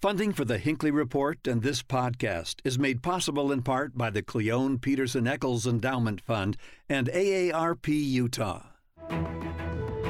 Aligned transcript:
Funding 0.00 0.32
for 0.32 0.46
the 0.46 0.56
Hinckley 0.56 0.90
Report 0.90 1.46
and 1.46 1.60
this 1.60 1.82
podcast 1.82 2.62
is 2.64 2.78
made 2.78 3.02
possible 3.02 3.52
in 3.52 3.60
part 3.60 3.98
by 3.98 4.08
the 4.08 4.22
Cleone 4.22 4.78
Peterson 4.78 5.26
Eccles 5.26 5.66
Endowment 5.66 6.22
Fund 6.22 6.56
and 6.88 7.08
AARP 7.08 7.86
Utah. 7.88 8.62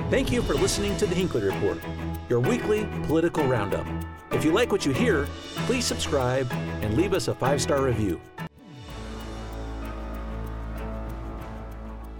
Thank 0.08 0.30
you 0.30 0.42
for 0.42 0.54
listening 0.54 0.96
to 0.98 1.06
the 1.08 1.14
Hinckley 1.16 1.42
Report, 1.42 1.80
your 2.28 2.38
weekly 2.38 2.86
political 3.02 3.42
roundup. 3.48 3.84
If 4.30 4.44
you 4.44 4.52
like 4.52 4.70
what 4.70 4.86
you 4.86 4.92
hear, 4.92 5.26
please 5.66 5.86
subscribe 5.86 6.48
and 6.82 6.96
leave 6.96 7.12
us 7.12 7.26
a 7.26 7.34
five 7.34 7.60
star 7.60 7.82
review. 7.82 8.20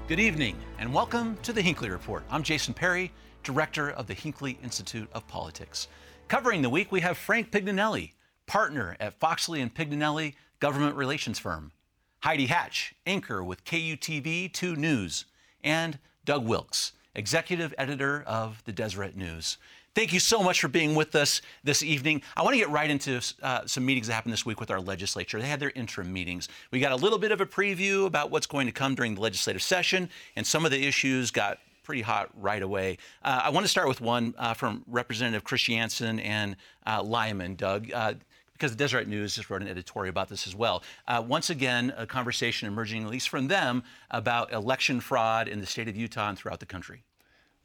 Good 0.09 0.19
evening, 0.19 0.57
and 0.81 0.93
welcome 0.93 1.37
to 1.45 1.53
the 1.53 1.63
Hinckley 1.63 1.91
Report. 1.91 2.25
I'm 2.33 2.43
Jason 2.43 2.75
Perry, 2.75 3.13
director 3.45 3.91
of 3.91 4.09
the 4.09 4.15
Hinckley 4.15 4.59
Institute 4.61 5.09
of 5.13 5.25
Politics. 5.29 5.87
Covering 6.31 6.63
the 6.63 6.71
week, 6.71 6.93
we 6.93 7.01
have 7.01 7.19
Frank 7.19 7.51
Pignanelli, 7.51 8.13
partner 8.47 8.97
at 9.01 9.19
Foxley 9.19 9.61
and 9.61 9.75
Pignanelli 9.75 10.35
Government 10.61 10.95
Relations 10.95 11.41
Firm, 11.41 11.73
Heidi 12.21 12.47
Hatch, 12.47 12.95
anchor 13.05 13.43
with 13.43 13.65
KUTV 13.65 14.53
2 14.53 14.77
News, 14.77 15.25
and 15.65 15.99
Doug 16.25 16.47
Wilks, 16.47 16.93
executive 17.17 17.75
editor 17.77 18.23
of 18.29 18.63
the 18.65 18.71
Deseret 18.71 19.17
News. 19.17 19.59
Thank 19.93 20.13
you 20.13 20.21
so 20.21 20.41
much 20.41 20.61
for 20.61 20.69
being 20.69 20.95
with 20.95 21.17
us 21.17 21.43
this 21.65 21.83
evening. 21.83 22.23
I 22.37 22.45
want 22.45 22.55
to 22.55 22.61
get 22.61 22.71
right 22.71 22.89
into 22.89 23.21
uh, 23.43 23.67
some 23.67 23.85
meetings 23.85 24.07
that 24.07 24.13
happened 24.13 24.33
this 24.33 24.47
week 24.47 24.61
with 24.61 24.71
our 24.71 24.81
legislature. 24.81 25.41
They 25.41 25.49
had 25.49 25.59
their 25.59 25.73
interim 25.75 26.13
meetings. 26.13 26.49
We 26.71 26.79
got 26.79 26.93
a 26.93 26.97
little 26.97 27.19
bit 27.19 27.33
of 27.33 27.41
a 27.41 27.47
preview 27.47 28.07
about 28.07 28.31
what's 28.31 28.47
going 28.47 28.69
to 28.69 28.73
come 28.73 28.95
during 28.95 29.17
the 29.17 29.21
legislative 29.21 29.63
session, 29.63 30.09
and 30.37 30.47
some 30.47 30.65
of 30.65 30.71
the 30.71 30.87
issues 30.87 31.33
got 31.33 31.59
pretty 31.83 32.03
hot 32.03 32.31
right 32.35 32.63
away. 32.63 32.99
Uh, 33.23 33.43
I 33.45 33.51
want 33.51 33.65
to 33.65 33.69
start 33.69 33.89
with 33.89 34.01
one 34.01 34.35
uh, 34.39 34.55
from 34.55 34.85
Representative 34.87 35.45
Christiansen 35.45 36.21
and 36.21 36.57
uh, 36.87 37.03
Lyman, 37.03 37.57
Doug. 37.57 37.91
Uh, 37.93 38.15
because 38.53 38.77
the 38.77 38.85
Deseret 38.85 39.09
News 39.09 39.37
just 39.37 39.49
wrote 39.49 39.63
an 39.63 39.69
editorial 39.69 40.11
about 40.11 40.29
this 40.29 40.47
as 40.47 40.55
well. 40.55 40.83
Uh, 41.09 41.25
once 41.27 41.49
again, 41.49 41.95
a 41.97 42.07
conversation 42.07 42.69
emerging, 42.69 43.03
at 43.03 43.09
least 43.09 43.31
from 43.31 43.49
them, 43.49 43.83
about 44.11 44.53
election 44.53 45.01
fraud 45.01 45.49
in 45.49 45.61
the 45.61 45.67
state 45.67 45.89
of 45.89 45.97
Utah 45.97 46.29
and 46.29 46.37
throughout 46.37 46.61
the 46.61 46.67
country. 46.67 47.03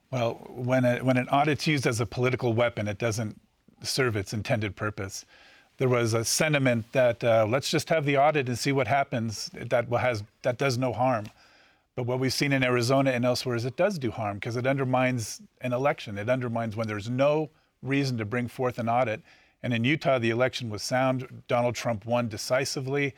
Well, 0.09 0.35
when, 0.49 0.85
a, 0.85 0.99
when 0.99 1.17
an 1.17 1.27
audit's 1.27 1.67
used 1.67 1.85
as 1.85 1.99
a 1.99 2.05
political 2.05 2.53
weapon, 2.53 2.87
it 2.87 2.97
doesn't 2.97 3.41
serve 3.83 4.15
its 4.15 4.33
intended 4.33 4.77
purpose. 4.77 5.25
There 5.77 5.89
was 5.89 6.13
a 6.13 6.23
sentiment 6.23 6.89
that 6.93 7.21
uh, 7.21 7.45
let's 7.49 7.69
just 7.69 7.89
have 7.89 8.05
the 8.05 8.17
audit 8.17 8.47
and 8.47 8.57
see 8.57 8.71
what 8.71 8.87
happens. 8.87 9.49
That 9.53 9.89
has 9.89 10.23
that 10.43 10.57
does 10.57 10.77
no 10.77 10.93
harm. 10.93 11.25
But 11.95 12.03
what 12.03 12.19
we've 12.19 12.33
seen 12.33 12.51
in 12.51 12.63
Arizona 12.63 13.11
and 13.11 13.23
elsewhere 13.23 13.55
is 13.55 13.63
it 13.63 13.77
does 13.77 13.97
do 13.97 14.11
harm 14.11 14.37
because 14.37 14.57
it 14.57 14.67
undermines 14.67 15.41
an 15.61 15.71
election. 15.71 16.17
It 16.17 16.29
undermines 16.29 16.75
when 16.75 16.87
there's 16.87 17.09
no 17.09 17.49
reason 17.81 18.17
to 18.17 18.25
bring 18.25 18.47
forth 18.47 18.79
an 18.79 18.89
audit. 18.89 19.21
And 19.63 19.73
in 19.73 19.83
Utah, 19.83 20.19
the 20.19 20.29
election 20.29 20.69
was 20.69 20.83
sound. 20.83 21.43
Donald 21.47 21.75
Trump 21.75 22.05
won 22.05 22.27
decisively. 22.27 23.13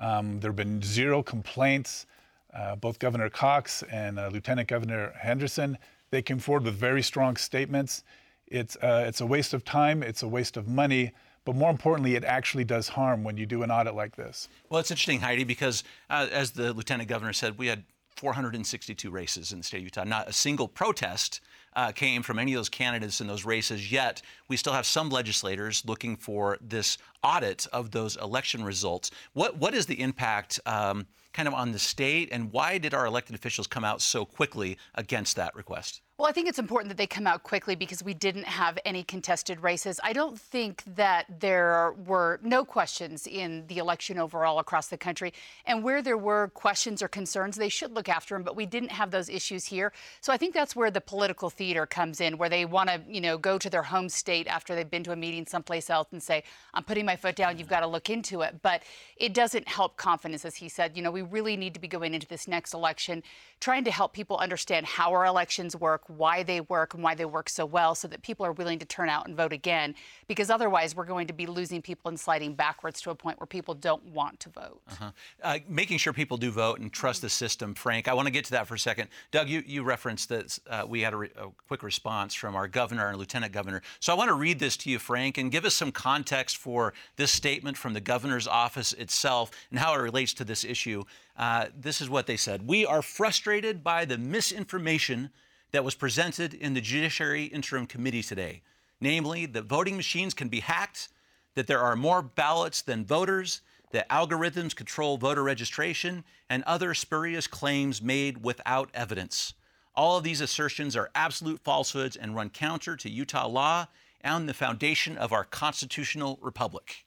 Um, 0.00 0.40
there 0.40 0.50
have 0.50 0.56
been 0.56 0.82
zero 0.82 1.22
complaints. 1.22 2.06
Uh, 2.52 2.76
both 2.76 2.98
Governor 2.98 3.28
Cox 3.28 3.82
and 3.90 4.18
uh, 4.18 4.28
Lieutenant 4.28 4.68
Governor 4.68 5.12
Henderson, 5.18 5.76
they 6.10 6.22
came 6.22 6.38
forward 6.38 6.62
with 6.62 6.74
very 6.74 7.02
strong 7.02 7.36
statements. 7.36 8.04
It's, 8.46 8.76
uh, 8.76 9.04
it's 9.08 9.20
a 9.20 9.26
waste 9.26 9.54
of 9.54 9.64
time, 9.64 10.04
it's 10.04 10.22
a 10.22 10.28
waste 10.28 10.56
of 10.56 10.68
money, 10.68 11.12
but 11.44 11.56
more 11.56 11.70
importantly, 11.70 12.14
it 12.14 12.24
actually 12.24 12.64
does 12.64 12.88
harm 12.88 13.24
when 13.24 13.36
you 13.36 13.44
do 13.44 13.64
an 13.64 13.72
audit 13.72 13.96
like 13.96 14.14
this. 14.14 14.48
Well, 14.68 14.78
it's 14.78 14.92
interesting, 14.92 15.20
Heidi, 15.20 15.42
because 15.42 15.82
uh, 16.08 16.28
as 16.30 16.52
the 16.52 16.72
Lieutenant 16.72 17.08
Governor 17.08 17.32
said, 17.32 17.58
we 17.58 17.66
had 17.66 17.82
462 18.16 19.10
races 19.10 19.52
in 19.52 19.58
the 19.58 19.64
state 19.64 19.78
of 19.78 19.84
Utah. 19.84 20.04
Not 20.04 20.28
a 20.28 20.32
single 20.32 20.68
protest 20.68 21.40
uh, 21.76 21.92
came 21.92 22.22
from 22.22 22.38
any 22.38 22.52
of 22.52 22.58
those 22.58 22.68
candidates 22.68 23.20
in 23.20 23.26
those 23.26 23.44
races, 23.44 23.90
yet 23.90 24.22
we 24.48 24.56
still 24.56 24.72
have 24.72 24.86
some 24.86 25.10
legislators 25.10 25.82
looking 25.84 26.16
for 26.16 26.58
this 26.60 26.98
audit 27.22 27.66
of 27.72 27.90
those 27.90 28.16
election 28.16 28.64
results. 28.64 29.10
What, 29.32 29.56
what 29.56 29.74
is 29.74 29.86
the 29.86 30.00
impact 30.00 30.60
um, 30.66 31.06
kind 31.32 31.48
of 31.48 31.54
on 31.54 31.72
the 31.72 31.78
state, 31.78 32.28
and 32.30 32.52
why 32.52 32.78
did 32.78 32.94
our 32.94 33.06
elected 33.06 33.34
officials 33.34 33.66
come 33.66 33.84
out 33.84 34.00
so 34.00 34.24
quickly 34.24 34.78
against 34.94 35.36
that 35.36 35.54
request? 35.54 36.00
Well, 36.16 36.28
I 36.28 36.32
think 36.32 36.46
it's 36.46 36.60
important 36.60 36.90
that 36.90 36.96
they 36.96 37.08
come 37.08 37.26
out 37.26 37.42
quickly 37.42 37.74
because 37.74 38.00
we 38.00 38.14
didn't 38.14 38.44
have 38.44 38.78
any 38.84 39.02
contested 39.02 39.60
races. 39.64 39.98
I 40.04 40.12
don't 40.12 40.38
think 40.38 40.84
that 40.94 41.26
there 41.40 41.92
were 42.06 42.38
no 42.40 42.64
questions 42.64 43.26
in 43.26 43.66
the 43.66 43.78
election 43.78 44.16
overall 44.16 44.60
across 44.60 44.86
the 44.86 44.96
country. 44.96 45.32
And 45.66 45.82
where 45.82 46.02
there 46.02 46.16
were 46.16 46.52
questions 46.54 47.02
or 47.02 47.08
concerns, 47.08 47.56
they 47.56 47.68
should 47.68 47.90
look 47.90 48.08
after 48.08 48.36
them, 48.36 48.44
but 48.44 48.54
we 48.54 48.64
didn't 48.64 48.92
have 48.92 49.10
those 49.10 49.28
issues 49.28 49.64
here. 49.64 49.92
So 50.20 50.32
I 50.32 50.36
think 50.36 50.54
that's 50.54 50.76
where 50.76 50.92
the 50.92 51.00
political 51.00 51.50
theater 51.50 51.84
comes 51.84 52.20
in, 52.20 52.38
where 52.38 52.48
they 52.48 52.64
want 52.64 52.90
to, 52.90 53.00
you 53.08 53.20
know, 53.20 53.36
go 53.36 53.58
to 53.58 53.68
their 53.68 53.82
home 53.82 54.08
state 54.08 54.46
after 54.46 54.76
they've 54.76 54.88
been 54.88 55.02
to 55.02 55.12
a 55.12 55.16
meeting 55.16 55.46
someplace 55.46 55.90
else 55.90 56.06
and 56.12 56.22
say, 56.22 56.44
I'm 56.74 56.84
putting 56.84 57.06
my 57.06 57.16
foot 57.16 57.34
down, 57.34 57.58
you've 57.58 57.66
got 57.66 57.80
to 57.80 57.88
look 57.88 58.08
into 58.08 58.42
it. 58.42 58.62
But 58.62 58.84
it 59.16 59.34
doesn't 59.34 59.66
help 59.66 59.96
confidence, 59.96 60.44
as 60.44 60.54
he 60.54 60.68
said. 60.68 60.96
You 60.96 61.02
know, 61.02 61.10
we 61.10 61.22
really 61.22 61.56
need 61.56 61.74
to 61.74 61.80
be 61.80 61.88
going 61.88 62.14
into 62.14 62.28
this 62.28 62.46
next 62.46 62.72
election 62.72 63.24
trying 63.58 63.82
to 63.82 63.90
help 63.90 64.12
people 64.12 64.36
understand 64.36 64.86
how 64.86 65.10
our 65.10 65.24
elections 65.24 65.74
work 65.74 66.03
why 66.08 66.42
they 66.42 66.60
work 66.60 66.94
and 66.94 67.02
why 67.02 67.14
they 67.14 67.24
work 67.24 67.48
so 67.48 67.66
well 67.66 67.94
so 67.94 68.08
that 68.08 68.22
people 68.22 68.44
are 68.44 68.52
willing 68.52 68.78
to 68.78 68.84
turn 68.84 69.08
out 69.08 69.26
and 69.26 69.36
vote 69.36 69.52
again. 69.52 69.94
Because 70.28 70.50
otherwise, 70.50 70.94
we're 70.94 71.04
going 71.04 71.26
to 71.26 71.32
be 71.32 71.46
losing 71.46 71.82
people 71.82 72.08
and 72.08 72.18
sliding 72.18 72.54
backwards 72.54 73.00
to 73.02 73.10
a 73.10 73.14
point 73.14 73.38
where 73.40 73.46
people 73.46 73.74
don't 73.74 74.04
want 74.06 74.40
to 74.40 74.50
vote. 74.50 74.80
Uh-huh. 74.90 75.10
Uh, 75.42 75.58
making 75.68 75.98
sure 75.98 76.12
people 76.12 76.36
do 76.36 76.50
vote 76.50 76.80
and 76.80 76.92
trust 76.92 77.22
the 77.22 77.28
system, 77.28 77.74
Frank. 77.74 78.08
I 78.08 78.14
want 78.14 78.26
to 78.26 78.32
get 78.32 78.44
to 78.46 78.50
that 78.52 78.66
for 78.66 78.74
a 78.74 78.78
second. 78.78 79.08
Doug, 79.30 79.48
you, 79.48 79.62
you 79.66 79.82
referenced 79.82 80.28
that 80.28 80.58
uh, 80.68 80.84
we 80.88 81.00
had 81.00 81.12
a, 81.12 81.16
re- 81.16 81.30
a 81.36 81.48
quick 81.66 81.82
response 81.82 82.34
from 82.34 82.54
our 82.54 82.68
governor 82.68 83.08
and 83.08 83.18
lieutenant 83.18 83.52
governor. 83.52 83.82
So 84.00 84.12
I 84.12 84.16
want 84.16 84.28
to 84.28 84.34
read 84.34 84.58
this 84.58 84.76
to 84.78 84.90
you, 84.90 84.98
Frank, 84.98 85.38
and 85.38 85.50
give 85.50 85.64
us 85.64 85.74
some 85.74 85.92
context 85.92 86.56
for 86.56 86.94
this 87.16 87.30
statement 87.30 87.76
from 87.76 87.94
the 87.94 88.00
governor's 88.00 88.46
office 88.46 88.92
itself 88.92 89.50
and 89.70 89.78
how 89.78 89.94
it 89.94 89.98
relates 89.98 90.34
to 90.34 90.44
this 90.44 90.64
issue. 90.64 91.04
Uh, 91.36 91.66
this 91.78 92.00
is 92.00 92.08
what 92.08 92.26
they 92.26 92.36
said 92.36 92.66
We 92.66 92.86
are 92.86 93.02
frustrated 93.02 93.82
by 93.82 94.04
the 94.04 94.18
misinformation 94.18 95.30
that 95.74 95.84
was 95.84 95.96
presented 95.96 96.54
in 96.54 96.72
the 96.72 96.80
Judiciary 96.80 97.46
Interim 97.46 97.84
Committee 97.84 98.22
today, 98.22 98.62
namely 99.00 99.44
that 99.44 99.64
voting 99.64 99.96
machines 99.96 100.32
can 100.32 100.46
be 100.46 100.60
hacked, 100.60 101.08
that 101.56 101.66
there 101.66 101.80
are 101.80 101.96
more 101.96 102.22
ballots 102.22 102.80
than 102.80 103.04
voters, 103.04 103.60
that 103.90 104.08
algorithms 104.08 104.76
control 104.76 105.18
voter 105.18 105.42
registration, 105.42 106.22
and 106.48 106.62
other 106.62 106.94
spurious 106.94 107.48
claims 107.48 108.00
made 108.00 108.44
without 108.44 108.88
evidence. 108.94 109.54
All 109.96 110.16
of 110.16 110.22
these 110.22 110.40
assertions 110.40 110.94
are 110.94 111.10
absolute 111.12 111.60
falsehoods 111.64 112.14
and 112.14 112.36
run 112.36 112.50
counter 112.50 112.94
to 112.94 113.10
Utah 113.10 113.48
law 113.48 113.88
and 114.20 114.48
the 114.48 114.54
foundation 114.54 115.18
of 115.18 115.32
our 115.32 115.42
constitutional 115.42 116.38
republic. 116.40 117.04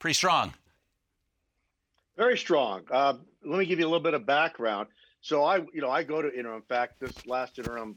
Pretty 0.00 0.14
strong. 0.14 0.54
Very 2.16 2.36
strong. 2.36 2.82
Uh, 2.90 3.14
let 3.44 3.60
me 3.60 3.64
give 3.64 3.78
you 3.78 3.84
a 3.84 3.90
little 3.90 4.00
bit 4.02 4.14
of 4.14 4.26
background. 4.26 4.88
So 5.22 5.44
I, 5.44 5.58
you 5.72 5.80
know, 5.80 5.90
I 5.90 6.02
go 6.02 6.20
to 6.20 6.28
interim. 6.28 6.56
In 6.56 6.62
fact, 6.62 7.00
this 7.00 7.26
last 7.26 7.58
interim 7.58 7.96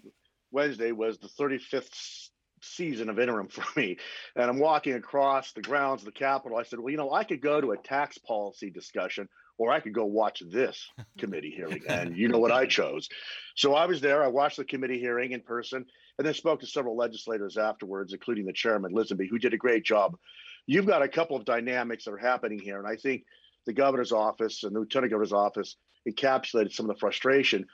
Wednesday 0.51 0.91
was 0.91 1.17
the 1.17 1.27
35th 1.27 2.29
season 2.61 3.09
of 3.09 3.19
interim 3.19 3.47
for 3.49 3.65
me. 3.79 3.97
And 4.35 4.49
I'm 4.49 4.59
walking 4.59 4.93
across 4.93 5.51
the 5.51 5.61
grounds 5.61 6.01
of 6.01 6.05
the 6.05 6.11
Capitol. 6.11 6.57
I 6.57 6.63
said, 6.63 6.79
well, 6.79 6.91
you 6.91 6.97
know, 6.97 7.11
I 7.11 7.23
could 7.23 7.41
go 7.41 7.59
to 7.59 7.71
a 7.71 7.77
tax 7.77 8.17
policy 8.19 8.69
discussion 8.69 9.27
or 9.57 9.71
I 9.71 9.79
could 9.79 9.93
go 9.93 10.05
watch 10.05 10.43
this 10.45 10.87
committee 11.17 11.53
hearing. 11.55 11.81
And 11.87 12.15
you 12.15 12.27
know 12.27 12.39
what 12.39 12.51
I 12.51 12.67
chose. 12.67 13.09
So 13.55 13.73
I 13.73 13.85
was 13.85 14.01
there. 14.01 14.23
I 14.23 14.27
watched 14.27 14.57
the 14.57 14.65
committee 14.65 14.99
hearing 14.99 15.31
in 15.31 15.41
person 15.41 15.85
and 16.17 16.27
then 16.27 16.33
spoke 16.33 16.59
to 16.59 16.67
several 16.67 16.95
legislators 16.95 17.57
afterwards, 17.57 18.13
including 18.13 18.45
the 18.45 18.53
chairman, 18.53 18.93
Lisonbee, 18.93 19.29
who 19.29 19.39
did 19.39 19.53
a 19.53 19.57
great 19.57 19.83
job. 19.83 20.15
You've 20.67 20.85
got 20.85 21.01
a 21.01 21.07
couple 21.07 21.37
of 21.37 21.45
dynamics 21.45 22.05
that 22.05 22.11
are 22.11 22.17
happening 22.17 22.59
here. 22.59 22.77
And 22.77 22.87
I 22.87 22.95
think 22.95 23.23
the 23.65 23.73
governor's 23.73 24.11
office 24.11 24.63
and 24.63 24.75
the 24.75 24.79
lieutenant 24.81 25.11
governor's 25.11 25.33
office 25.33 25.75
encapsulated 26.07 26.73
some 26.73 26.89
of 26.89 26.95
the 26.95 26.99
frustration. 26.99 27.66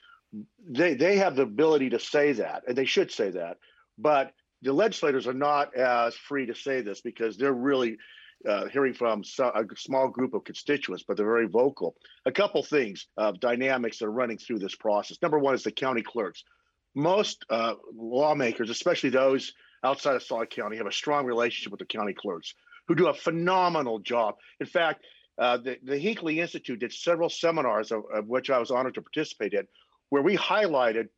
They 0.68 0.94
they 0.94 1.18
have 1.18 1.36
the 1.36 1.44
ability 1.44 1.90
to 1.92 2.00
say 2.00 2.34
that, 2.34 2.64
and 2.68 2.78
they 2.78 2.86
should 2.86 3.12
say 3.12 3.32
that, 3.32 3.58
but 3.98 4.34
the 4.62 4.74
legislators 4.74 5.28
are 5.28 5.34
not 5.34 5.76
as 5.76 6.16
free 6.16 6.46
to 6.46 6.56
say 6.56 6.82
this 6.82 7.02
because 7.02 7.38
they're 7.38 7.54
really 7.54 7.98
uh, 8.48 8.68
hearing 8.68 8.94
from 8.94 9.24
a 9.40 9.66
small 9.76 10.08
group 10.08 10.34
of 10.34 10.44
constituents, 10.44 11.04
but 11.08 11.18
they're 11.18 11.26
very 11.26 11.48
vocal. 11.48 11.96
A 12.26 12.32
couple 12.32 12.64
things, 12.64 13.08
of 13.18 13.40
dynamics 13.40 14.00
that 14.00 14.06
are 14.06 14.12
running 14.12 14.38
through 14.38 14.60
this 14.60 14.76
process. 14.76 15.18
Number 15.22 15.40
one 15.40 15.54
is 15.54 15.64
the 15.64 15.72
county 15.72 16.02
clerks. 16.02 16.44
Most 16.96 17.46
uh, 17.50 17.76
lawmakers, 17.94 18.70
especially 18.70 19.10
those 19.10 19.54
outside 19.84 20.16
of 20.16 20.24
Sauk 20.24 20.50
County, 20.50 20.78
have 20.78 20.88
a 20.88 20.92
strong 20.92 21.26
relationship 21.26 21.72
with 21.72 21.80
the 21.80 21.86
county 21.86 22.14
clerks 22.14 22.54
who 22.88 22.96
do 22.96 23.08
a 23.08 23.14
phenomenal 23.14 24.00
job. 24.00 24.36
In 24.60 24.66
fact, 24.66 25.06
uh, 25.38 25.58
the, 25.58 25.78
the 25.84 25.98
Hinckley 25.98 26.40
Institute 26.40 26.80
did 26.80 26.94
several 26.94 27.30
seminars, 27.30 27.92
of, 27.92 28.04
of, 28.14 28.28
which 28.28 28.50
I 28.50 28.60
was 28.60 28.72
honored 28.72 28.96
to 28.96 29.02
participate 29.02 29.54
in, 29.54 29.68
where 30.10 30.22
we 30.22 30.38
highlighted 30.38 31.10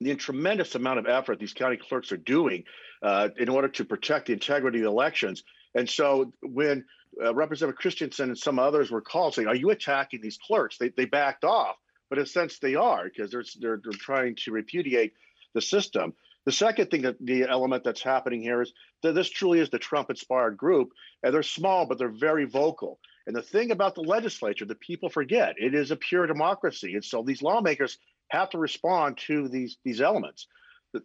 the 0.00 0.14
tremendous 0.14 0.74
amount 0.74 0.98
of 0.98 1.06
effort 1.06 1.38
these 1.38 1.52
county 1.52 1.76
clerks 1.76 2.12
are 2.12 2.16
doing 2.16 2.64
uh, 3.02 3.28
in 3.36 3.48
order 3.48 3.68
to 3.68 3.84
protect 3.84 4.26
the 4.26 4.32
integrity 4.32 4.78
of 4.78 4.84
the 4.84 4.90
elections. 4.90 5.42
And 5.74 5.88
so 5.88 6.32
when 6.42 6.84
uh, 7.22 7.34
Representative 7.34 7.78
Christiansen 7.78 8.30
and 8.30 8.38
some 8.38 8.58
others 8.58 8.90
were 8.90 9.00
called 9.00 9.34
saying, 9.34 9.48
Are 9.48 9.54
you 9.54 9.70
attacking 9.70 10.20
these 10.20 10.38
clerks? 10.38 10.78
They, 10.78 10.90
they 10.90 11.04
backed 11.04 11.44
off, 11.44 11.76
but 12.08 12.18
in 12.18 12.24
a 12.24 12.26
sense 12.26 12.58
they 12.58 12.74
are 12.74 13.04
because 13.04 13.30
they're, 13.30 13.44
they're, 13.60 13.80
they're 13.82 13.92
trying 13.92 14.36
to 14.44 14.52
repudiate 14.52 15.12
the 15.54 15.62
system. 15.62 16.14
The 16.44 16.52
second 16.52 16.90
thing 16.90 17.02
that 17.02 17.16
the 17.20 17.44
element 17.44 17.84
that's 17.84 18.02
happening 18.02 18.42
here 18.42 18.62
is 18.62 18.72
that 19.02 19.14
this 19.14 19.30
truly 19.30 19.60
is 19.60 19.70
the 19.70 19.78
Trump 19.78 20.10
inspired 20.10 20.56
group, 20.56 20.90
and 21.22 21.32
they're 21.32 21.42
small, 21.42 21.86
but 21.86 21.98
they're 21.98 22.08
very 22.08 22.46
vocal. 22.46 22.98
And 23.26 23.36
the 23.36 23.42
thing 23.42 23.70
about 23.70 23.94
the 23.94 24.02
legislature 24.02 24.64
that 24.64 24.80
people 24.80 25.08
forget, 25.08 25.54
it 25.58 25.74
is 25.74 25.90
a 25.90 25.96
pure 25.96 26.26
democracy. 26.26 26.94
And 26.94 27.04
so 27.04 27.22
these 27.22 27.42
lawmakers 27.42 27.98
have 28.28 28.50
to 28.50 28.58
respond 28.58 29.18
to 29.26 29.48
these, 29.48 29.76
these 29.84 30.00
elements. 30.00 30.46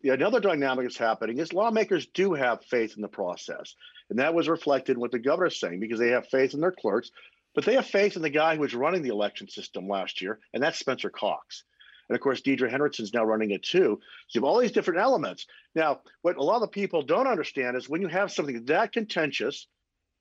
Another 0.03 0.41
dynamic 0.41 0.85
that's 0.85 0.97
happening 0.97 1.37
is 1.37 1.53
lawmakers 1.53 2.07
do 2.13 2.33
have 2.33 2.65
faith 2.65 2.95
in 2.95 3.01
the 3.01 3.07
process. 3.07 3.73
And 4.09 4.19
that 4.19 4.33
was 4.33 4.49
reflected 4.49 4.95
in 4.95 4.99
what 4.99 5.11
the 5.11 5.19
governor 5.19 5.47
governor's 5.47 5.59
saying 5.59 5.79
because 5.79 5.99
they 5.99 6.09
have 6.09 6.27
faith 6.27 6.53
in 6.53 6.59
their 6.59 6.71
clerks, 6.71 7.11
but 7.55 7.65
they 7.65 7.75
have 7.75 7.85
faith 7.85 8.15
in 8.15 8.21
the 8.21 8.29
guy 8.29 8.55
who 8.55 8.61
was 8.61 8.73
running 8.73 9.01
the 9.01 9.09
election 9.09 9.47
system 9.49 9.87
last 9.87 10.21
year, 10.21 10.39
and 10.53 10.61
that's 10.61 10.79
Spencer 10.79 11.09
Cox. 11.09 11.63
And 12.09 12.15
of 12.15 12.21
course, 12.21 12.41
Deidre 12.41 12.69
Henderson's 12.69 13.13
now 13.13 13.25
running 13.25 13.51
it 13.51 13.63
too. 13.63 13.99
So 14.27 14.39
you 14.39 14.41
have 14.41 14.43
all 14.45 14.59
these 14.59 14.71
different 14.71 15.01
elements. 15.01 15.45
Now, 15.75 16.01
what 16.21 16.37
a 16.37 16.43
lot 16.43 16.61
of 16.61 16.71
people 16.71 17.01
don't 17.01 17.27
understand 17.27 17.75
is 17.75 17.89
when 17.89 18.01
you 18.01 18.07
have 18.07 18.31
something 18.31 18.65
that 18.65 18.93
contentious, 18.93 19.67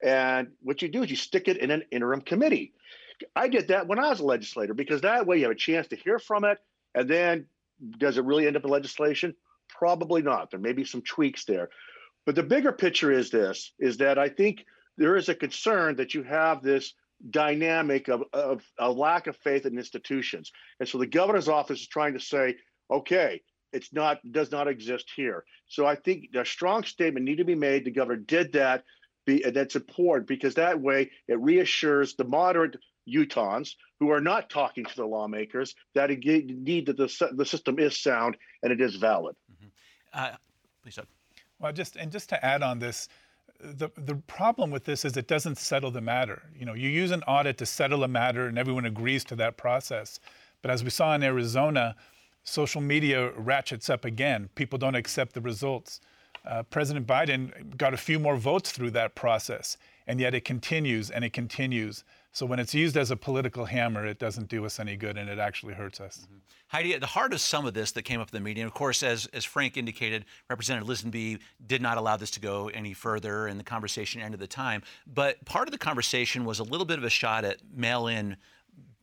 and 0.02 0.48
what 0.62 0.82
you 0.82 0.88
do 0.88 1.02
is 1.02 1.10
you 1.10 1.16
stick 1.16 1.48
it 1.48 1.58
in 1.58 1.70
an 1.70 1.84
interim 1.90 2.20
committee. 2.20 2.72
I 3.34 3.48
did 3.48 3.69
that 3.69 3.87
when 3.87 3.98
I 3.98 4.10
was 4.10 4.20
a 4.20 4.25
legislator 4.25 4.75
because 4.75 5.00
that 5.00 5.26
way 5.26 5.38
you 5.38 5.44
have 5.44 5.52
a 5.52 5.56
chance 5.56 5.88
to 5.88 5.96
hear 5.96 6.19
from 6.19 6.44
it. 6.44 6.58
And 6.94 7.08
then 7.08 7.46
does 7.98 8.19
it 8.19 8.25
really 8.25 8.46
end 8.46 8.56
up 8.56 8.64
in 8.64 8.70
legislation? 8.70 9.34
Probably 9.69 10.22
not. 10.22 10.50
There 10.50 10.60
may 10.60 10.72
be 10.72 10.84
some 10.84 11.02
tweaks 11.02 11.44
there. 11.44 11.70
But 12.25 12.34
the 12.34 12.43
bigger 12.43 12.72
picture 12.72 13.12
is 13.12 13.31
this 13.31 13.72
is 13.78 13.98
that 13.98 14.19
I 14.19 14.28
think 14.28 14.64
there 14.98 15.16
is 15.16 15.28
a 15.28 15.34
concern 15.34 15.96
that 15.96 16.14
you 16.14 16.22
have 16.25 16.62
this 16.62 16.94
dynamic 17.31 18.08
of, 18.08 18.25
of 18.32 18.62
a 18.78 18.90
lack 18.90 19.26
of 19.26 19.37
faith 19.38 19.64
in 19.64 19.78
institutions. 19.78 20.52
And 20.81 20.88
so 20.88 20.99
the 20.99 21.06
governor's 21.06 21.49
office 21.49 21.81
is 21.81 21.88
trying 21.88 22.12
to 22.14 22.20
say, 22.20 22.56
okay, 22.90 23.42
it's 23.72 23.92
not 23.92 24.19
does 24.31 24.50
not 24.50 24.69
exist 24.69 25.10
here. 25.16 25.44
So 25.69 25.87
I 25.87 25.96
think 25.96 26.26
a 26.34 26.44
strong 26.44 26.84
statement 26.84 27.25
need 27.25 27.37
to 27.37 27.44
be 27.44 27.54
made. 27.54 27.84
The 27.84 27.90
governor 27.90 28.20
did 28.20 28.52
that. 28.52 28.84
Be, 29.26 29.43
that's 29.50 29.76
important 29.76 30.28
because 30.28 30.55
that 30.55 30.81
way 30.81 31.11
it 31.28 31.40
reassures 31.40 32.14
the 32.14 32.25
moderate 32.25 32.76
Utahns 33.08 33.75
who 34.00 34.11
are 34.11 34.20
not 34.20 34.50
talking 34.50 34.84
to 34.84 34.96
the 34.96 35.05
lawmakers 35.05 35.75
that 35.94 36.11
need 36.11 36.87
that 36.87 36.96
the, 36.96 37.28
the 37.32 37.44
system 37.44 37.78
is 37.78 37.99
sound 37.99 38.37
and 38.62 38.73
it 38.73 38.81
is 38.81 38.96
valid. 38.96 39.37
Mm-hmm. 39.52 39.69
Uh, 40.12 40.37
please, 40.82 40.99
Well, 41.58 41.73
just 41.73 41.96
and 41.96 42.11
just 42.11 42.28
to 42.31 42.44
add 42.44 42.62
on 42.62 42.78
this, 42.78 43.08
the 43.61 43.90
the 43.96 44.17
problem 44.26 44.70
with 44.70 44.84
this 44.84 45.05
is 45.05 45.17
it 45.17 45.28
doesn't 45.28 45.58
settle 45.58 45.90
the 45.90 46.00
matter. 46.00 46.43
You 46.58 46.67
know, 46.67 46.75
you 46.75 46.88
use 46.88 47.11
an 47.11 47.23
audit 47.25 47.58
to 47.58 47.67
settle 47.67 48.05
a 48.05 48.08
matter, 48.08 48.46
and 48.46 48.58
everyone 48.58 48.87
agrees 48.87 49.25
to 49.25 49.37
that 49.37 49.56
process. 49.56 50.20
But 50.62 50.70
as 50.70 50.84
we 50.84 50.90
saw 50.90 51.14
in 51.14 51.23
Arizona, 51.23 51.96
social 52.44 52.81
media 52.81 53.32
ratchets 53.32 53.90
up 53.90 54.05
again. 54.05 54.49
People 54.55 54.78
don't 54.78 54.94
accept 54.94 55.34
the 55.34 55.40
results. 55.40 56.00
Uh, 56.46 56.62
President 56.62 57.06
Biden 57.06 57.76
got 57.76 57.93
a 57.93 57.96
few 57.96 58.19
more 58.19 58.37
votes 58.37 58.70
through 58.70 58.93
that 58.93 59.14
process, 59.14 59.76
and 60.06 60.20
yet 60.20 60.34
it 60.34 60.44
continues 60.44 61.10
and 61.10 61.25
it 61.25 61.32
continues. 61.32 62.04
So 62.32 62.44
when 62.46 62.58
it's 62.58 62.75
used 62.75 62.96
as 62.96 63.10
a 63.10 63.16
political 63.16 63.64
hammer, 63.64 64.06
it 64.06 64.19
doesn't 64.19 64.48
do 64.48 64.64
us 64.66 64.78
any 64.78 64.94
good 64.96 65.16
and 65.16 65.28
it 65.28 65.38
actually 65.38 65.75
hurts 65.75 66.00
us. 66.00 66.19
Mm-hmm. 66.19 66.37
Heidi, 66.69 66.94
at 66.94 67.00
the 67.00 67.06
heart 67.06 67.32
of 67.32 67.40
some 67.40 67.64
of 67.64 67.75
this 67.75 67.93
that 67.93 68.02
came 68.02 68.20
up 68.20 68.28
in 68.28 68.34
the 68.34 68.44
meeting, 68.44 68.64
of 68.64 68.75
course, 68.75 69.02
as, 69.02 69.26
as 69.32 69.44
Frank 69.44 69.76
indicated, 69.76 70.26
Representative 70.50 70.87
Lisonbee 70.87 71.38
did 71.66 71.81
not 71.81 71.96
allow 71.96 72.16
this 72.16 72.31
to 72.32 72.40
go 72.40 72.69
any 72.69 72.92
further 72.92 73.46
and 73.46 73.58
the 73.58 73.64
conversation 73.64 74.20
ended 74.20 74.38
the 74.38 74.46
time. 74.46 74.82
But 75.06 75.42
part 75.46 75.66
of 75.66 75.72
the 75.72 75.78
conversation 75.78 76.44
was 76.44 76.58
a 76.58 76.64
little 76.64 76.84
bit 76.84 76.99
of 76.99 77.04
a 77.04 77.10
shot 77.10 77.44
at 77.44 77.56
mail 77.75 78.06
in 78.06 78.37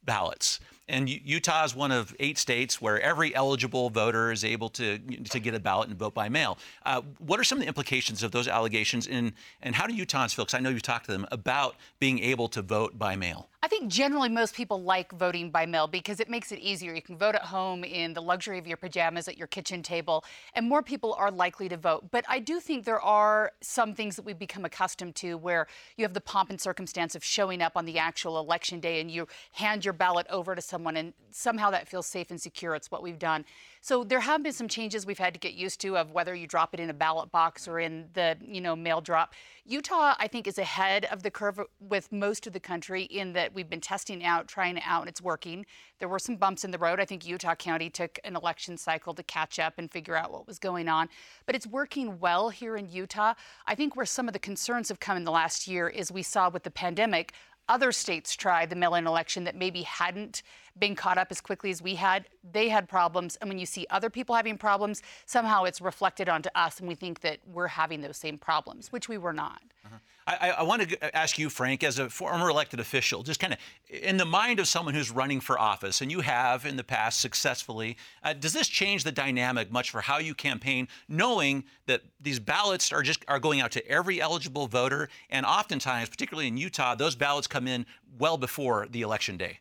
ballots. 0.05 0.59
And 0.89 1.09
Utah 1.09 1.63
is 1.63 1.73
one 1.73 1.93
of 1.93 2.13
eight 2.19 2.37
states 2.37 2.81
where 2.81 2.99
every 2.99 3.33
eligible 3.33 3.89
voter 3.89 4.33
is 4.33 4.43
able 4.43 4.67
to 4.69 4.97
to 4.97 5.39
get 5.39 5.53
a 5.53 5.59
ballot 5.59 5.87
and 5.87 5.97
vote 5.97 6.13
by 6.13 6.27
mail. 6.27 6.57
Uh, 6.85 7.01
what 7.19 7.39
are 7.39 7.43
some 7.45 7.57
of 7.57 7.61
the 7.61 7.67
implications 7.67 8.21
of 8.21 8.31
those 8.31 8.49
allegations, 8.49 9.07
and 9.07 9.31
and 9.61 9.75
how 9.75 9.87
do 9.87 9.93
Utahns 9.93 10.35
feel? 10.35 10.43
Because 10.43 10.55
I 10.55 10.59
know 10.59 10.69
you've 10.69 10.81
talked 10.81 11.05
to 11.05 11.11
them 11.13 11.25
about 11.31 11.75
being 11.99 12.19
able 12.19 12.49
to 12.49 12.61
vote 12.61 12.99
by 12.99 13.15
mail. 13.15 13.47
I 13.63 13.69
think 13.69 13.89
generally 13.89 14.27
most 14.27 14.55
people 14.55 14.83
like 14.83 15.13
voting 15.13 15.49
by 15.49 15.65
mail 15.65 15.87
because 15.87 16.19
it 16.19 16.29
makes 16.29 16.51
it 16.51 16.59
easier. 16.59 16.93
You 16.93 17.01
can 17.01 17.17
vote 17.17 17.33
at 17.33 17.43
home 17.43 17.85
in 17.85 18.13
the 18.13 18.21
luxury 18.21 18.59
of 18.59 18.67
your 18.67 18.75
pajamas 18.75 19.29
at 19.29 19.37
your 19.37 19.47
kitchen 19.47 19.81
table, 19.81 20.25
and 20.53 20.67
more 20.67 20.83
people 20.83 21.13
are 21.13 21.31
likely 21.31 21.69
to 21.69 21.77
vote. 21.77 22.11
But 22.11 22.25
I 22.27 22.39
do 22.39 22.59
think 22.59 22.83
there 22.83 22.99
are 22.99 23.53
some 23.61 23.95
things 23.95 24.17
that 24.17 24.25
we've 24.25 24.37
become 24.37 24.65
accustomed 24.65 25.15
to 25.15 25.37
where 25.37 25.67
you 25.95 26.03
have 26.03 26.13
the 26.13 26.19
pomp 26.19 26.49
and 26.49 26.59
circumstance 26.59 27.15
of 27.15 27.23
showing 27.23 27.61
up 27.61 27.77
on 27.77 27.85
the 27.85 27.97
actual 27.97 28.37
election 28.37 28.81
day 28.81 28.99
and 28.99 29.09
you 29.09 29.29
hand 29.53 29.85
your 29.85 29.93
ballot 29.93 30.27
over 30.29 30.55
to 30.55 30.61
someone, 30.73 30.97
and 30.97 31.13
somehow 31.29 31.69
that 31.69 31.87
feels 31.87 32.07
safe 32.07 32.31
and 32.31 32.41
secure. 32.41 32.73
It's 32.73 32.89
what 32.89 33.03
we've 33.03 33.19
done. 33.19 33.45
So 33.79 34.03
there 34.03 34.21
have 34.21 34.41
been 34.41 34.53
some 34.53 34.67
changes 34.67 35.05
we've 35.05 35.19
had 35.19 35.35
to 35.35 35.39
get 35.39 35.53
used 35.53 35.79
to 35.81 35.97
of 35.97 36.11
whether 36.11 36.33
you 36.33 36.47
drop 36.47 36.73
it 36.73 36.79
in 36.79 36.89
a 36.89 36.93
ballot 36.95 37.31
box 37.31 37.67
or 37.67 37.79
in 37.79 38.09
the 38.13 38.35
you 38.41 38.59
know 38.59 38.75
mail 38.75 39.01
drop. 39.01 39.35
Utah, 39.65 40.15
I 40.17 40.27
think, 40.27 40.47
is 40.47 40.57
ahead 40.57 41.05
of 41.05 41.21
the 41.21 41.29
curve 41.29 41.59
with 41.79 42.11
most 42.11 42.47
of 42.47 42.53
the 42.53 42.59
country 42.59 43.03
in 43.03 43.33
that 43.33 43.53
we've 43.53 43.69
been 43.69 43.81
testing 43.81 44.23
out, 44.25 44.47
trying 44.47 44.77
it 44.77 44.83
out, 44.85 45.01
and 45.01 45.09
it's 45.09 45.21
working. 45.21 45.65
There 45.99 46.09
were 46.09 46.19
some 46.19 46.37
bumps 46.37 46.65
in 46.65 46.71
the 46.71 46.79
road. 46.79 46.99
I 46.99 47.05
think 47.05 47.25
Utah 47.25 47.55
County 47.55 47.89
took 47.89 48.19
an 48.23 48.35
election 48.35 48.75
cycle 48.77 49.13
to 49.13 49.23
catch 49.23 49.59
up 49.59 49.75
and 49.77 49.91
figure 49.91 50.15
out 50.15 50.31
what 50.31 50.47
was 50.47 50.57
going 50.57 50.89
on, 50.89 51.07
but 51.45 51.55
it's 51.55 51.67
working 51.67 52.19
well 52.19 52.49
here 52.49 52.75
in 52.75 52.89
Utah. 52.89 53.35
I 53.67 53.75
think 53.75 53.95
where 53.95 54.05
some 54.05 54.27
of 54.27 54.33
the 54.33 54.39
concerns 54.39 54.89
have 54.89 54.99
come 54.99 55.17
in 55.17 55.23
the 55.23 55.31
last 55.31 55.67
year 55.67 55.87
is 55.87 56.11
we 56.11 56.23
saw 56.23 56.49
with 56.49 56.63
the 56.63 56.71
pandemic 56.71 57.33
other 57.69 57.91
states 57.91 58.35
tried 58.35 58.69
the 58.69 58.75
mail 58.75 58.95
in 58.95 59.07
election 59.07 59.43
that 59.45 59.55
maybe 59.55 59.83
hadn't 59.83 60.43
been 60.77 60.95
caught 60.95 61.17
up 61.17 61.27
as 61.31 61.39
quickly 61.39 61.69
as 61.71 61.81
we 61.81 61.95
had. 61.95 62.27
They 62.51 62.69
had 62.69 62.89
problems. 62.89 63.37
And 63.37 63.49
when 63.49 63.59
you 63.59 63.65
see 63.65 63.85
other 63.89 64.09
people 64.09 64.35
having 64.35 64.57
problems, 64.57 65.01
somehow 65.25 65.63
it's 65.63 65.81
reflected 65.81 66.29
onto 66.29 66.49
us 66.55 66.79
and 66.79 66.87
we 66.87 66.95
think 66.95 67.21
that 67.21 67.39
we're 67.45 67.67
having 67.67 68.01
those 68.01 68.17
same 68.17 68.37
problems, 68.37 68.91
which 68.91 69.07
we 69.07 69.17
were 69.17 69.33
not. 69.33 69.61
Uh-huh. 69.85 69.97
I, 70.25 70.51
I, 70.59 70.63
want 70.63 70.89
to 70.89 71.15
ask 71.15 71.37
you, 71.37 71.49
Frank, 71.49 71.83
as 71.83 71.99
a 71.99 72.09
former 72.09 72.49
elected 72.49 72.79
official, 72.79 73.23
just 73.23 73.39
kind 73.39 73.53
of 73.53 73.59
in 73.89 74.17
the 74.17 74.25
mind 74.25 74.59
of 74.59 74.67
someone 74.67 74.93
who's 74.93 75.11
running 75.11 75.41
for 75.41 75.59
office, 75.59 76.01
and 76.01 76.09
you 76.09 76.21
have 76.21 76.65
in 76.65 76.77
the 76.77 76.83
past 76.83 77.19
successfully, 77.19 77.97
uh, 78.23 78.33
does 78.33 78.53
this 78.53 78.67
change 78.67 79.03
the 79.03 79.11
dynamic 79.11 79.71
much 79.71 79.89
for 79.91 80.01
how 80.01 80.19
you 80.19 80.33
campaign, 80.33 80.87
knowing 81.09 81.65
that 81.87 82.01
these 82.21 82.39
ballots 82.39 82.93
are 82.93 83.01
just 83.01 83.25
are 83.27 83.39
going 83.39 83.59
out 83.59 83.71
to 83.71 83.85
every 83.87 84.21
eligible 84.21 84.67
voter, 84.67 85.09
and 85.29 85.45
oftentimes, 85.45 86.09
particularly 86.09 86.47
in 86.47 86.57
Utah, 86.57 86.95
those 86.95 87.15
ballots 87.15 87.47
come 87.47 87.67
in 87.67 87.85
well 88.17 88.37
before 88.37 88.87
the 88.89 89.01
election 89.01 89.35
day? 89.35 89.59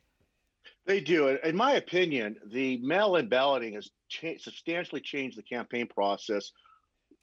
They 0.85 1.00
do. 1.00 1.29
In 1.29 1.56
my 1.56 1.73
opinion, 1.73 2.37
the 2.47 2.79
mail-in 2.79 3.29
balloting 3.29 3.75
has 3.75 3.91
cha- 4.09 4.38
substantially 4.38 5.00
changed 5.00 5.38
the 5.38 5.43
campaign 5.43 5.87
process 5.87 6.53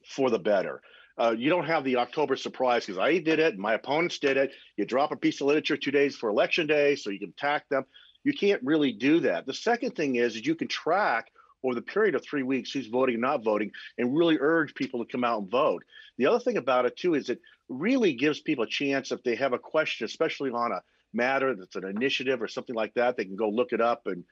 for 0.06 0.30
the 0.30 0.40
better. 0.40 0.82
Uh, 1.20 1.36
you 1.38 1.50
don't 1.50 1.66
have 1.66 1.84
the 1.84 1.98
October 1.98 2.38
surprise 2.38 2.86
because 2.86 2.98
I 2.98 3.18
did 3.18 3.40
it, 3.40 3.58
my 3.58 3.74
opponents 3.74 4.20
did 4.20 4.38
it. 4.38 4.54
You 4.78 4.86
drop 4.86 5.12
a 5.12 5.18
piece 5.18 5.42
of 5.42 5.48
literature 5.48 5.76
two 5.76 5.92
days 5.92 6.16
for 6.16 6.30
election 6.30 6.66
day 6.66 6.96
so 6.96 7.10
you 7.10 7.20
can 7.20 7.34
attack 7.38 7.68
them. 7.70 7.84
You 8.24 8.34
can't 8.34 8.62
really 8.64 8.94
do 8.94 9.20
that. 9.22 9.46
The 9.46 9.54
second 9.54 9.96
thing 9.96 10.16
is, 10.16 10.36
is 10.36 10.46
you 10.46 10.56
can 10.56 10.70
track 10.70 11.32
over 11.62 11.76
the 11.76 11.82
period 11.82 12.16
of 12.16 12.24
three 12.24 12.44
weeks 12.44 12.72
who's 12.72 12.88
voting 12.88 13.16
and 13.16 13.22
not 13.22 13.44
voting 13.44 13.72
and 13.98 14.16
really 14.16 14.38
urge 14.40 14.74
people 14.74 15.04
to 15.04 15.12
come 15.12 15.26
out 15.26 15.42
and 15.42 15.52
vote. 15.52 15.84
The 16.18 16.26
other 16.26 16.40
thing 16.40 16.56
about 16.56 16.86
it 16.86 16.96
too 16.96 17.16
is 17.16 17.30
it 17.30 17.42
really 17.68 18.14
gives 18.14 18.40
people 18.40 18.64
a 18.64 18.68
chance 18.68 19.12
if 19.12 19.22
they 19.24 19.36
have 19.36 19.52
a 19.52 19.60
question, 19.60 20.06
especially 20.06 20.52
on 20.52 20.72
a 20.72 20.82
matter 21.14 21.54
that's 21.54 21.76
an 21.76 21.86
initiative 21.86 22.42
or 22.42 22.48
something 22.48 22.76
like 22.76 22.94
that, 22.94 23.18
they 23.18 23.26
can 23.26 23.36
go 23.36 23.50
look 23.50 23.74
it 23.74 23.82
up 23.82 24.08
and 24.08 24.24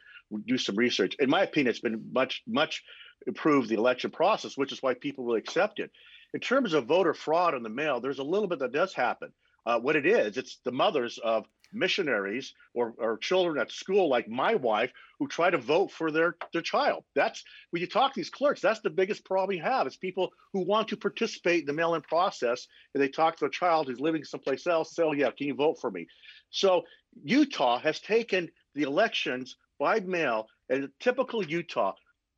do 0.46 0.58
some 0.58 0.76
research. 0.76 1.16
In 1.20 1.30
my 1.30 1.44
opinion, 1.44 1.72
it's 1.72 1.80
been 1.80 2.12
much, 2.14 2.44
much 2.48 2.84
improved 3.26 3.68
the 3.68 3.76
election 3.76 4.12
process, 4.12 4.58
which 4.58 4.72
is 4.72 4.82
why 4.82 4.94
people 4.94 5.26
really 5.26 5.40
accept 5.40 5.80
it. 5.80 5.92
In 6.34 6.40
terms 6.40 6.74
of 6.74 6.86
voter 6.86 7.14
fraud 7.14 7.56
in 7.56 7.64
the 7.64 7.70
mail, 7.70 8.00
there's 8.00 8.20
a 8.20 8.24
little 8.24 8.48
bit 8.48 8.60
that 8.60 8.72
does 8.72 8.94
happen. 8.94 9.32
Uh, 9.66 9.80
what 9.80 9.96
it 9.96 10.06
is, 10.06 10.38
it's 10.38 10.60
the 10.64 10.72
mothers 10.72 11.20
of 11.24 11.46
missionaries 11.74 12.54
or, 12.74 12.94
or 12.98 13.18
children 13.18 13.60
at 13.60 13.72
school, 13.72 14.10
like 14.10 14.28
my 14.28 14.56
wife, 14.56 14.92
who 15.20 15.28
try 15.28 15.50
to 15.50 15.58
vote 15.58 15.92
for 15.92 16.12
their, 16.12 16.38
their 16.54 16.62
child. 16.62 17.04
That's 17.16 17.44
when 17.72 17.82
you 17.82 17.88
talk 17.88 18.14
to 18.14 18.20
these 18.20 18.30
clerks, 18.30 18.62
that's 18.62 18.80
the 18.82 18.90
biggest 18.90 19.26
problem 19.26 19.58
you 19.58 19.64
have. 19.64 19.88
It's 19.88 19.98
people 19.98 20.32
who 20.54 20.66
want 20.66 20.90
to 20.90 20.98
participate 20.98 21.62
in 21.62 21.66
the 21.66 21.74
mail 21.74 21.96
in 21.96 22.02
process 22.02 22.68
and 22.94 23.04
they 23.04 23.10
talk 23.10 23.38
to 23.38 23.46
a 23.46 23.50
child 23.50 23.88
who's 23.88 24.00
living 24.00 24.24
someplace 24.24 24.66
else, 24.68 24.96
say, 24.96 25.04
Oh, 25.04 25.12
yeah, 25.12 25.32
can 25.32 25.48
you 25.48 25.56
vote 25.56 25.80
for 25.82 25.92
me? 25.92 26.08
So 26.50 26.84
Utah 27.24 27.80
has 27.80 28.00
taken 28.00 28.50
the 28.76 28.84
elections 28.84 29.58
by 29.80 30.00
mail, 30.00 30.48
and 30.70 30.90
typical 31.00 31.44
Utah, 31.44 31.94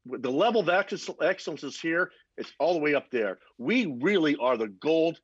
the 0.05 0.31
level 0.31 0.61
of 0.61 0.69
excellence 0.69 1.63
is 1.63 1.79
here. 1.79 2.11
It's 2.37 2.51
all 2.59 2.73
the 2.73 2.79
way 2.79 2.95
up 2.95 3.11
there. 3.11 3.39
We 3.57 3.85
really 4.01 4.35
are 4.37 4.57
the 4.57 4.67
gold 4.67 5.19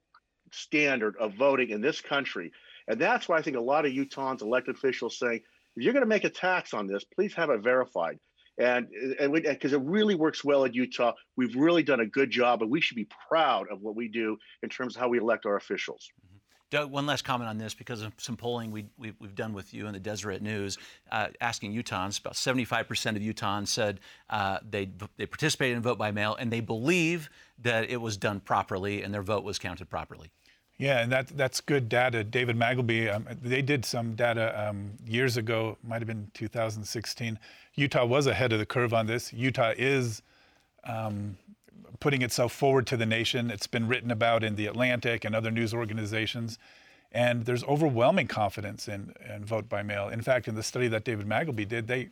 standard 0.51 1.15
of 1.19 1.33
voting 1.35 1.69
in 1.69 1.81
this 1.81 2.01
country. 2.01 2.51
And 2.87 2.99
that's 2.99 3.27
why 3.27 3.37
I 3.37 3.41
think 3.41 3.57
a 3.57 3.61
lot 3.61 3.85
of 3.85 3.91
Utahns, 3.91 4.41
elected 4.41 4.75
officials, 4.75 5.17
saying, 5.17 5.41
if 5.75 5.83
you're 5.83 5.93
going 5.93 6.03
to 6.03 6.07
make 6.07 6.23
a 6.23 6.29
tax 6.29 6.73
on 6.73 6.87
this, 6.87 7.03
please 7.03 7.33
have 7.33 7.49
it 7.49 7.61
verified. 7.61 8.19
And 8.57 8.87
and 9.19 9.33
because 9.33 9.73
it 9.73 9.81
really 9.81 10.15
works 10.15 10.43
well 10.43 10.63
in 10.63 10.73
Utah, 10.73 11.13
we've 11.35 11.55
really 11.55 11.83
done 11.83 11.99
a 11.99 12.05
good 12.05 12.31
job, 12.31 12.61
and 12.61 12.71
we 12.71 12.79
should 12.79 12.95
be 12.95 13.07
proud 13.27 13.67
of 13.69 13.81
what 13.81 13.97
we 13.97 14.07
do 14.07 14.37
in 14.63 14.69
terms 14.69 14.95
of 14.95 15.01
how 15.01 15.09
we 15.09 15.17
elect 15.17 15.45
our 15.45 15.57
officials. 15.57 16.07
Mm-hmm. 16.25 16.34
Doug, 16.71 16.91
one 16.91 17.05
last 17.05 17.23
comment 17.23 17.49
on 17.49 17.57
this 17.57 17.73
because 17.73 18.01
of 18.01 18.11
some 18.17 18.35
polling 18.35 18.71
we, 18.71 18.85
we, 18.97 19.13
have 19.21 19.35
done 19.35 19.53
with 19.53 19.73
you 19.73 19.85
in 19.87 19.93
the 19.93 19.99
Deseret 19.99 20.41
News, 20.41 20.77
uh, 21.11 21.27
asking 21.39 21.73
Utahns. 21.73 22.19
About 22.19 22.33
75% 22.33 23.15
of 23.15 23.21
Utahns 23.21 23.67
said 23.67 23.99
uh, 24.29 24.57
they, 24.67 24.89
they 25.17 25.25
participated 25.25 25.77
in 25.77 25.83
vote 25.83 25.97
by 25.97 26.11
mail 26.11 26.35
and 26.39 26.51
they 26.51 26.61
believe 26.61 27.29
that 27.61 27.89
it 27.89 27.97
was 27.97 28.17
done 28.17 28.39
properly 28.39 29.03
and 29.03 29.13
their 29.13 29.21
vote 29.21 29.43
was 29.43 29.59
counted 29.59 29.89
properly. 29.89 30.31
Yeah, 30.77 31.01
and 31.01 31.11
that, 31.11 31.27
that's 31.37 31.61
good 31.61 31.87
data. 31.87 32.23
David 32.23 32.57
Magleby, 32.57 33.13
um, 33.13 33.25
they 33.41 33.61
did 33.61 33.85
some 33.85 34.13
data 34.15 34.67
um, 34.67 34.91
years 35.05 35.37
ago, 35.37 35.77
might 35.83 35.99
have 35.99 36.07
been 36.07 36.29
2016. 36.33 37.39
Utah 37.75 38.05
was 38.05 38.27
ahead 38.27 38.51
of 38.51 38.59
the 38.59 38.65
curve 38.65 38.93
on 38.93 39.07
this. 39.07 39.31
Utah 39.31 39.73
is 39.77 40.21
um, 40.83 41.37
putting 41.99 42.21
itself 42.21 42.53
forward 42.53 42.87
to 42.87 42.97
the 42.97 43.05
nation. 43.05 43.49
It's 43.49 43.67
been 43.67 43.87
written 43.87 44.11
about 44.11 44.43
in 44.43 44.55
The 44.55 44.67
Atlantic 44.67 45.25
and 45.25 45.35
other 45.35 45.51
news 45.51 45.73
organizations. 45.73 46.57
And 47.11 47.45
there's 47.45 47.63
overwhelming 47.63 48.27
confidence 48.27 48.87
in, 48.87 49.13
in 49.33 49.45
vote 49.45 49.69
by 49.69 49.83
mail. 49.83 50.09
In 50.09 50.21
fact, 50.21 50.47
in 50.47 50.55
the 50.55 50.63
study 50.63 50.87
that 50.89 51.05
David 51.05 51.27
Magleby 51.27 51.67
did, 51.67 51.87
they, 51.87 52.09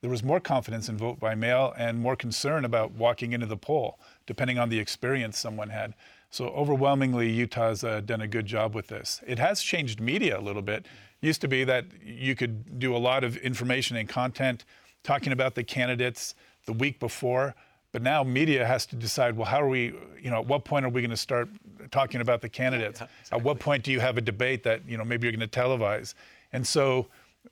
there 0.00 0.10
was 0.10 0.22
more 0.22 0.40
confidence 0.40 0.88
in 0.88 0.96
vote 0.96 1.20
by 1.20 1.34
mail 1.34 1.74
and 1.76 1.98
more 1.98 2.16
concern 2.16 2.64
about 2.64 2.92
walking 2.92 3.32
into 3.32 3.46
the 3.46 3.56
poll, 3.56 3.98
depending 4.26 4.58
on 4.58 4.68
the 4.68 4.78
experience 4.78 5.38
someone 5.38 5.68
had. 5.68 5.94
So 6.30 6.48
overwhelmingly, 6.48 7.30
Utah's 7.30 7.84
uh, 7.84 8.00
done 8.00 8.20
a 8.20 8.26
good 8.26 8.46
job 8.46 8.74
with 8.74 8.88
this. 8.88 9.20
It 9.26 9.38
has 9.38 9.62
changed 9.62 10.00
media 10.00 10.38
a 10.38 10.40
little 10.40 10.62
bit. 10.62 10.86
It 11.20 11.26
used 11.26 11.40
to 11.42 11.48
be 11.48 11.64
that 11.64 11.86
you 12.04 12.34
could 12.34 12.78
do 12.78 12.96
a 12.96 12.98
lot 12.98 13.24
of 13.24 13.36
information 13.38 13.96
and 13.96 14.08
content 14.08 14.64
talking 15.02 15.32
about 15.32 15.54
the 15.54 15.64
candidates 15.64 16.34
the 16.66 16.72
week 16.72 16.98
before, 16.98 17.54
but 17.96 18.02
now 18.02 18.22
media 18.22 18.66
has 18.66 18.84
to 18.84 18.94
decide, 18.94 19.38
well, 19.38 19.46
how 19.46 19.58
are 19.58 19.70
we, 19.70 19.94
you 20.20 20.28
know, 20.28 20.40
at 20.40 20.46
what 20.46 20.66
point 20.66 20.84
are 20.84 20.90
we 20.90 21.00
going 21.00 21.08
to 21.08 21.16
start 21.16 21.48
talking 21.90 22.20
about 22.20 22.42
the 22.42 22.48
candidates? 22.50 23.00
Yeah, 23.00 23.06
exactly. 23.06 23.38
At 23.38 23.42
what 23.42 23.58
point 23.58 23.84
do 23.84 23.90
you 23.90 24.00
have 24.00 24.18
a 24.18 24.20
debate 24.20 24.62
that, 24.64 24.86
you 24.86 24.98
know, 24.98 25.04
maybe 25.04 25.26
you're 25.26 25.34
going 25.34 25.48
to 25.48 25.60
televise? 25.60 26.12
And 26.52 26.66
so 26.66 27.06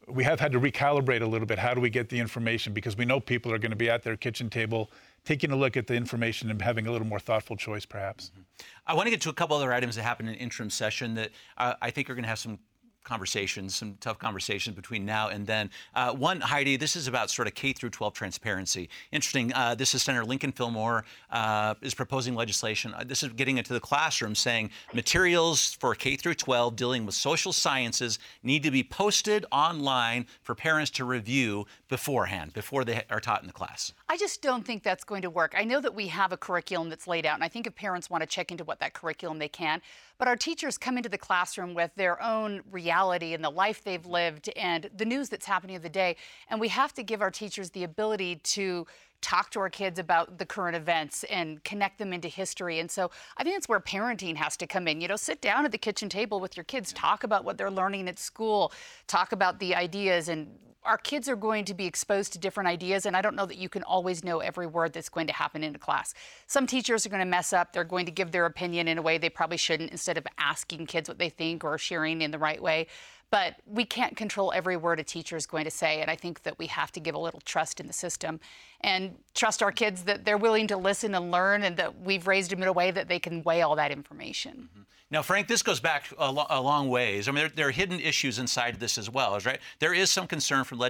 we 0.06 0.22
have 0.22 0.38
had 0.38 0.52
to 0.52 0.60
recalibrate 0.60 1.22
a 1.22 1.26
little 1.26 1.46
bit. 1.46 1.58
How 1.58 1.72
do 1.72 1.80
we 1.80 1.88
get 1.88 2.10
the 2.10 2.20
information? 2.20 2.74
Because 2.74 2.94
we 2.94 3.06
know 3.06 3.20
people 3.20 3.52
are 3.52 3.58
going 3.58 3.70
to 3.70 3.76
be 3.76 3.88
at 3.88 4.02
their 4.02 4.18
kitchen 4.18 4.50
table 4.50 4.90
taking 5.24 5.50
a 5.50 5.56
look 5.56 5.78
at 5.78 5.86
the 5.86 5.94
information 5.94 6.50
and 6.50 6.60
having 6.60 6.86
a 6.88 6.92
little 6.92 7.06
more 7.06 7.20
thoughtful 7.20 7.56
choice, 7.56 7.86
perhaps. 7.86 8.28
Mm-hmm. 8.28 8.42
I 8.86 8.92
want 8.92 9.06
to 9.06 9.10
get 9.12 9.22
to 9.22 9.30
a 9.30 9.32
couple 9.32 9.56
other 9.56 9.72
items 9.72 9.96
that 9.96 10.02
happened 10.02 10.28
in 10.28 10.34
interim 10.34 10.68
session 10.68 11.14
that 11.14 11.30
uh, 11.56 11.72
I 11.80 11.90
think 11.90 12.10
are 12.10 12.14
going 12.14 12.24
to 12.24 12.28
have 12.28 12.38
some 12.38 12.58
conversations, 13.04 13.76
some 13.76 13.96
tough 14.00 14.18
conversations 14.18 14.74
between 14.74 15.04
now 15.04 15.28
and 15.28 15.46
then. 15.46 15.70
Uh, 15.94 16.12
one, 16.12 16.40
Heidi, 16.40 16.76
this 16.76 16.96
is 16.96 17.06
about 17.06 17.30
sort 17.30 17.46
of 17.46 17.54
K 17.54 17.72
through 17.72 17.90
12 17.90 18.14
transparency. 18.14 18.88
Interesting. 19.12 19.52
Uh, 19.52 19.74
this 19.74 19.94
is 19.94 20.02
Senator 20.02 20.24
Lincoln 20.24 20.52
Fillmore 20.52 21.04
uh, 21.30 21.74
is 21.82 21.94
proposing 21.94 22.34
legislation. 22.34 22.94
Uh, 22.94 23.04
this 23.04 23.22
is 23.22 23.30
getting 23.34 23.58
into 23.58 23.72
the 23.72 23.80
classroom, 23.80 24.34
saying 24.34 24.70
materials 24.92 25.74
for 25.74 25.94
K 25.94 26.16
through 26.16 26.34
12 26.34 26.76
dealing 26.76 27.06
with 27.06 27.14
social 27.14 27.52
sciences 27.52 28.18
need 28.42 28.62
to 28.62 28.70
be 28.70 28.82
posted 28.82 29.44
online 29.52 30.26
for 30.42 30.54
parents 30.54 30.90
to 30.92 31.04
review 31.04 31.66
beforehand, 31.88 32.52
before 32.52 32.84
they 32.84 33.02
are 33.10 33.20
taught 33.20 33.40
in 33.40 33.46
the 33.46 33.52
class. 33.52 33.92
I 34.08 34.16
just 34.16 34.42
don't 34.42 34.64
think 34.64 34.82
that's 34.82 35.04
going 35.04 35.22
to 35.22 35.30
work. 35.30 35.54
I 35.56 35.64
know 35.64 35.80
that 35.80 35.94
we 35.94 36.08
have 36.08 36.32
a 36.32 36.36
curriculum 36.36 36.88
that's 36.88 37.06
laid 37.06 37.26
out, 37.26 37.34
and 37.34 37.44
I 37.44 37.48
think 37.48 37.66
if 37.66 37.74
parents 37.74 38.10
want 38.10 38.22
to 38.22 38.26
check 38.26 38.50
into 38.50 38.64
what 38.64 38.80
that 38.80 38.94
curriculum, 38.94 39.38
they 39.38 39.48
can. 39.48 39.80
But 40.24 40.30
our 40.30 40.36
teachers 40.36 40.78
come 40.78 40.96
into 40.96 41.10
the 41.10 41.18
classroom 41.18 41.74
with 41.74 41.94
their 41.96 42.22
own 42.22 42.62
reality 42.70 43.34
and 43.34 43.44
the 43.44 43.50
life 43.50 43.84
they've 43.84 44.06
lived 44.06 44.48
and 44.56 44.88
the 44.96 45.04
news 45.04 45.28
that's 45.28 45.44
happening 45.44 45.76
of 45.76 45.82
the 45.82 45.90
day. 45.90 46.16
And 46.48 46.58
we 46.58 46.68
have 46.68 46.94
to 46.94 47.02
give 47.02 47.20
our 47.20 47.30
teachers 47.30 47.68
the 47.68 47.84
ability 47.84 48.36
to 48.36 48.86
talk 49.20 49.50
to 49.50 49.60
our 49.60 49.68
kids 49.68 49.98
about 49.98 50.38
the 50.38 50.46
current 50.46 50.76
events 50.76 51.24
and 51.24 51.62
connect 51.62 51.98
them 51.98 52.14
into 52.14 52.28
history. 52.28 52.78
And 52.78 52.90
so 52.90 53.10
I 53.36 53.44
think 53.44 53.54
that's 53.54 53.68
where 53.68 53.80
parenting 53.80 54.34
has 54.36 54.56
to 54.56 54.66
come 54.66 54.88
in. 54.88 55.02
You 55.02 55.08
know, 55.08 55.16
sit 55.16 55.42
down 55.42 55.66
at 55.66 55.72
the 55.72 55.76
kitchen 55.76 56.08
table 56.08 56.40
with 56.40 56.56
your 56.56 56.64
kids, 56.64 56.94
talk 56.94 57.22
about 57.22 57.44
what 57.44 57.58
they're 57.58 57.70
learning 57.70 58.08
at 58.08 58.18
school, 58.18 58.72
talk 59.06 59.32
about 59.32 59.58
the 59.58 59.74
ideas 59.74 60.30
and 60.30 60.48
our 60.84 60.98
kids 60.98 61.28
are 61.28 61.36
going 61.36 61.64
to 61.66 61.74
be 61.74 61.86
exposed 61.86 62.32
to 62.34 62.38
different 62.38 62.68
ideas, 62.68 63.06
and 63.06 63.16
I 63.16 63.22
don't 63.22 63.36
know 63.36 63.46
that 63.46 63.58
you 63.58 63.68
can 63.68 63.82
always 63.82 64.22
know 64.22 64.40
every 64.40 64.66
word 64.66 64.92
that's 64.92 65.08
going 65.08 65.26
to 65.28 65.32
happen 65.32 65.64
in 65.64 65.74
a 65.74 65.78
class. 65.78 66.14
Some 66.46 66.66
teachers 66.66 67.06
are 67.06 67.08
going 67.08 67.20
to 67.20 67.26
mess 67.26 67.52
up. 67.52 67.72
They're 67.72 67.84
going 67.84 68.06
to 68.06 68.12
give 68.12 68.32
their 68.32 68.46
opinion 68.46 68.88
in 68.88 68.98
a 68.98 69.02
way 69.02 69.18
they 69.18 69.30
probably 69.30 69.56
shouldn't 69.56 69.90
instead 69.90 70.18
of 70.18 70.26
asking 70.38 70.86
kids 70.86 71.08
what 71.08 71.18
they 71.18 71.30
think 71.30 71.64
or 71.64 71.78
sharing 71.78 72.22
in 72.22 72.30
the 72.30 72.38
right 72.38 72.62
way. 72.62 72.86
But 73.34 73.56
we 73.66 73.84
can't 73.84 74.16
control 74.16 74.52
every 74.54 74.76
word 74.76 75.00
a 75.00 75.02
teacher 75.02 75.36
is 75.36 75.44
going 75.44 75.64
to 75.64 75.70
say, 75.70 76.00
and 76.00 76.08
I 76.08 76.14
think 76.14 76.44
that 76.44 76.56
we 76.56 76.68
have 76.68 76.92
to 76.92 77.00
give 77.00 77.16
a 77.16 77.18
little 77.18 77.40
trust 77.40 77.80
in 77.80 77.88
the 77.88 77.92
system 77.92 78.38
and 78.80 79.16
trust 79.34 79.60
our 79.60 79.72
kids 79.72 80.04
that 80.04 80.24
they're 80.24 80.38
willing 80.38 80.68
to 80.68 80.76
listen 80.76 81.16
and 81.16 81.32
learn 81.32 81.64
and 81.64 81.76
that 81.76 82.00
we've 82.00 82.28
raised 82.28 82.52
them 82.52 82.62
in 82.62 82.68
a 82.68 82.72
way 82.72 82.92
that 82.92 83.08
they 83.08 83.18
can 83.18 83.42
weigh 83.42 83.62
all 83.62 83.74
that 83.74 83.90
information. 83.90 84.68
Mm-hmm. 84.70 84.82
Now, 85.10 85.22
Frank, 85.22 85.48
this 85.48 85.64
goes 85.64 85.80
back 85.80 86.04
a, 86.16 86.30
lo- 86.30 86.46
a 86.48 86.60
long 86.60 86.88
ways. 86.88 87.26
I 87.26 87.32
mean, 87.32 87.38
there, 87.38 87.48
there, 87.48 87.68
are 87.68 87.72
hidden 87.72 87.98
issues 87.98 88.38
inside 88.38 88.74
of 88.74 88.78
this 88.78 88.98
as 88.98 89.10
well, 89.10 89.36
right? 89.44 89.58
There 89.80 89.94
is 89.94 90.12
some 90.12 90.28
concern 90.28 90.62
from, 90.62 90.80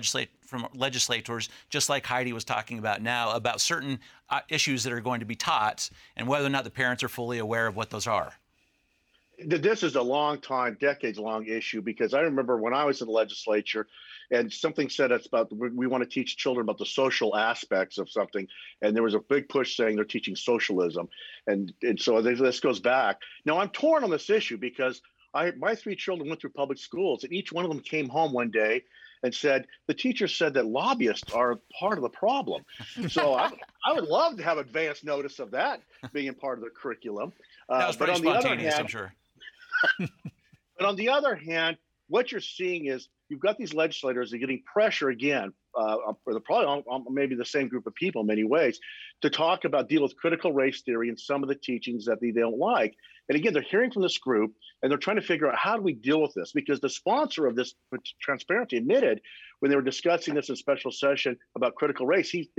from 0.43 0.69
legislators, 0.75 1.49
just 1.71 1.89
like 1.89 2.05
Heidi 2.05 2.35
was 2.35 2.45
talking 2.45 2.79
about 2.79 3.01
now, 3.01 3.31
about 3.35 3.63
certain 3.63 3.99
uh, 4.29 4.41
issues 4.51 4.85
that 4.85 4.93
are 4.93 5.01
going 5.01 5.21
to 5.21 5.27
be 5.27 5.35
taught 5.35 5.89
and 6.15 6.29
whether 6.29 6.45
or 6.45 6.51
not 6.51 6.65
the 6.65 6.71
parents 6.71 7.03
are 7.03 7.09
fully 7.09 7.39
aware 7.39 7.67
of 7.67 7.75
what 7.75 7.89
those 7.89 8.07
are. 8.07 8.35
This 9.39 9.83
is 9.83 9.97
a 9.97 10.03
long 10.03 10.41
time, 10.41 10.77
decades 10.81 11.19
long 11.19 11.47
issue 11.47 11.83
because 11.83 12.15
I 12.15 12.21
remember 12.21 12.57
when 12.57 12.75
I 12.75 12.85
was 12.85 13.01
in 13.01 13.07
the 13.07 13.13
legislature, 13.13 13.87
and 14.31 14.53
something 14.53 14.89
said 14.89 15.11
it's 15.11 15.27
about 15.27 15.53
we 15.53 15.87
want 15.87 16.03
to 16.03 16.09
teach 16.09 16.37
children 16.37 16.65
about 16.65 16.79
the 16.79 16.87
social 16.87 17.37
aspects 17.37 17.99
of 17.99 18.09
something 18.09 18.47
and 18.81 18.95
there 18.95 19.03
was 19.03 19.15
a 19.15 19.21
big 19.21 19.49
push 19.49 19.77
saying 19.77 19.97
they're 19.97 20.05
teaching 20.05 20.37
socialism. 20.37 21.09
And 21.47 21.73
and 21.83 22.01
so 22.01 22.23
this 22.23 22.61
goes 22.61 22.81
back. 22.81 23.21
Now 23.45 23.59
i'm 23.59 23.69
torn 23.71 24.05
on 24.05 24.11
this 24.11 24.31
issue 24.31 24.57
because 24.57 25.03
i 25.35 25.51
my 25.53 25.75
three 25.75 25.97
children 25.97 26.29
went 26.29 26.41
through 26.41 26.51
public 26.51 26.79
schools 26.79 27.25
and 27.25 27.33
each 27.33 27.53
one 27.53 27.65
of 27.65 27.71
them 27.71 27.81
came 27.81 28.09
home 28.09 28.33
one 28.33 28.51
day 28.51 28.85
and 29.23 29.35
said 29.35 29.67
the 29.87 29.95
teacher 29.95 30.29
said 30.29 30.55
that 30.55 30.67
lobbyists 30.67 31.33
are 31.33 31.59
part 31.79 31.99
of 31.99 32.03
the 32.03 32.11
problem. 32.11 32.63
So 33.09 33.35
I, 33.35 33.51
I 33.85 33.93
would 33.95 34.05
love 34.05 34.37
to 34.37 34.43
have 34.43 34.59
advance 34.59 35.03
notice 35.03 35.39
of 35.39 35.51
that 35.53 35.81
being 36.13 36.33
part 36.35 36.59
of 36.59 36.65
the 36.65 36.71
curriculum 36.71 37.33
uh, 37.69 37.79
that 37.79 37.87
was 37.87 37.97
pretty 37.97 38.15
spontaneous 38.17 38.79
i'm 38.79 38.87
sure 38.87 39.13
but 39.99 40.87
on 40.87 40.97
the 40.97 41.09
other 41.09 41.35
hand 41.35 41.77
what 42.09 42.33
you're 42.33 42.41
seeing 42.41 42.87
is 42.87 43.09
you've 43.29 43.41
got 43.41 43.57
these 43.57 43.75
legislators 43.75 44.31
that 44.31 44.37
are 44.37 44.41
getting 44.41 44.63
pressure 44.71 45.09
again, 45.09 45.53
uh, 45.79 45.97
the 46.27 46.41
probably 46.41 46.67
on, 46.67 46.83
on 46.87 47.05
maybe 47.13 47.35
the 47.35 47.45
same 47.45 47.69
group 47.69 47.87
of 47.87 47.95
people 47.95 48.21
in 48.21 48.27
many 48.27 48.45
ways, 48.45 48.79
to 49.23 49.31
talk 49.31 49.65
about 49.65 49.89
deal 49.89 50.03
with 50.03 50.17
critical 50.17 50.53
race 50.53 50.83
theory 50.83 51.09
and 51.09 51.19
some 51.19 51.43
of 51.43 51.49
the 51.49 51.55
teachings 51.55 52.05
that 52.05 52.21
they 52.21 52.31
don't 52.31 52.59
like. 52.59 52.95
And 53.29 53.37
again, 53.37 53.55
they're 53.55 53.63
hearing 53.63 53.91
from 53.91 54.03
this 54.03 54.19
group 54.19 54.53
and 54.83 54.91
they're 54.91 54.99
trying 54.99 55.17
to 55.17 55.23
figure 55.23 55.49
out 55.51 55.57
how 55.57 55.77
do 55.77 55.83
we 55.83 55.95
deal 55.95 56.21
with 56.21 56.35
this 56.35 56.53
because 56.53 56.81
the 56.81 56.91
sponsor 56.91 57.47
of 57.47 57.57
this 57.57 57.75
transparency 58.21 58.77
admitted 58.77 59.21
when 59.61 59.71
they 59.71 59.77
were 59.77 59.83
discussing 59.83 60.35
this 60.35 60.51
in 60.51 60.57
special 60.57 60.93
session 60.93 61.39
about 61.57 61.75
critical 61.75 62.07
race, 62.07 62.29
he 62.29 62.51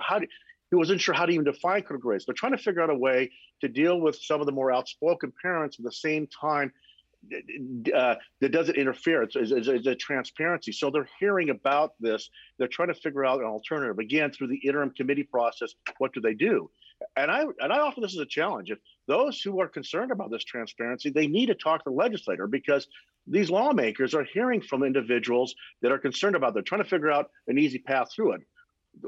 how 0.00 0.18
do, 0.18 0.26
he 0.70 0.76
wasn't 0.76 1.00
sure 1.00 1.14
how 1.14 1.26
to 1.26 1.32
even 1.32 1.44
define 1.44 1.82
critical 1.82 2.10
race. 2.10 2.24
They're 2.26 2.34
trying 2.34 2.52
to 2.52 2.58
figure 2.58 2.82
out 2.82 2.90
a 2.90 2.94
way 2.94 3.30
to 3.60 3.68
deal 3.68 4.00
with 4.00 4.16
some 4.16 4.40
of 4.40 4.46
the 4.46 4.52
more 4.52 4.72
outspoken 4.72 5.32
parents 5.42 5.78
at 5.78 5.84
the 5.84 5.92
same 5.92 6.26
time 6.26 6.72
uh, 7.94 8.14
that 8.40 8.52
doesn't 8.52 8.76
interfere. 8.76 9.22
It's, 9.22 9.34
it's, 9.36 9.68
it's, 9.68 9.86
a 9.86 9.94
transparency. 9.94 10.72
So 10.72 10.90
they're 10.90 11.08
hearing 11.18 11.50
about 11.50 11.92
this. 12.00 12.30
They're 12.58 12.68
trying 12.68 12.88
to 12.88 12.94
figure 12.94 13.24
out 13.24 13.40
an 13.40 13.46
alternative. 13.46 13.98
Again, 13.98 14.30
through 14.30 14.48
the 14.48 14.60
interim 14.64 14.90
committee 14.90 15.24
process, 15.24 15.74
what 15.98 16.12
do 16.12 16.20
they 16.20 16.34
do? 16.34 16.70
And 17.16 17.30
I 17.30 17.44
and 17.60 17.72
I 17.72 17.78
offer 17.78 18.00
this 18.00 18.14
as 18.14 18.20
a 18.20 18.26
challenge. 18.26 18.70
If 18.70 18.78
those 19.06 19.40
who 19.40 19.60
are 19.60 19.68
concerned 19.68 20.10
about 20.10 20.30
this 20.30 20.44
transparency, 20.44 21.10
they 21.10 21.26
need 21.26 21.46
to 21.46 21.54
talk 21.54 21.84
to 21.84 21.90
the 21.90 21.96
legislator 21.96 22.46
because 22.46 22.88
these 23.26 23.50
lawmakers 23.50 24.14
are 24.14 24.24
hearing 24.24 24.60
from 24.60 24.82
individuals 24.82 25.54
that 25.82 25.92
are 25.92 25.98
concerned 25.98 26.34
about. 26.34 26.54
They're 26.54 26.62
trying 26.62 26.82
to 26.82 26.88
figure 26.88 27.10
out 27.10 27.30
an 27.46 27.58
easy 27.58 27.78
path 27.78 28.08
through 28.14 28.32
it. 28.32 28.40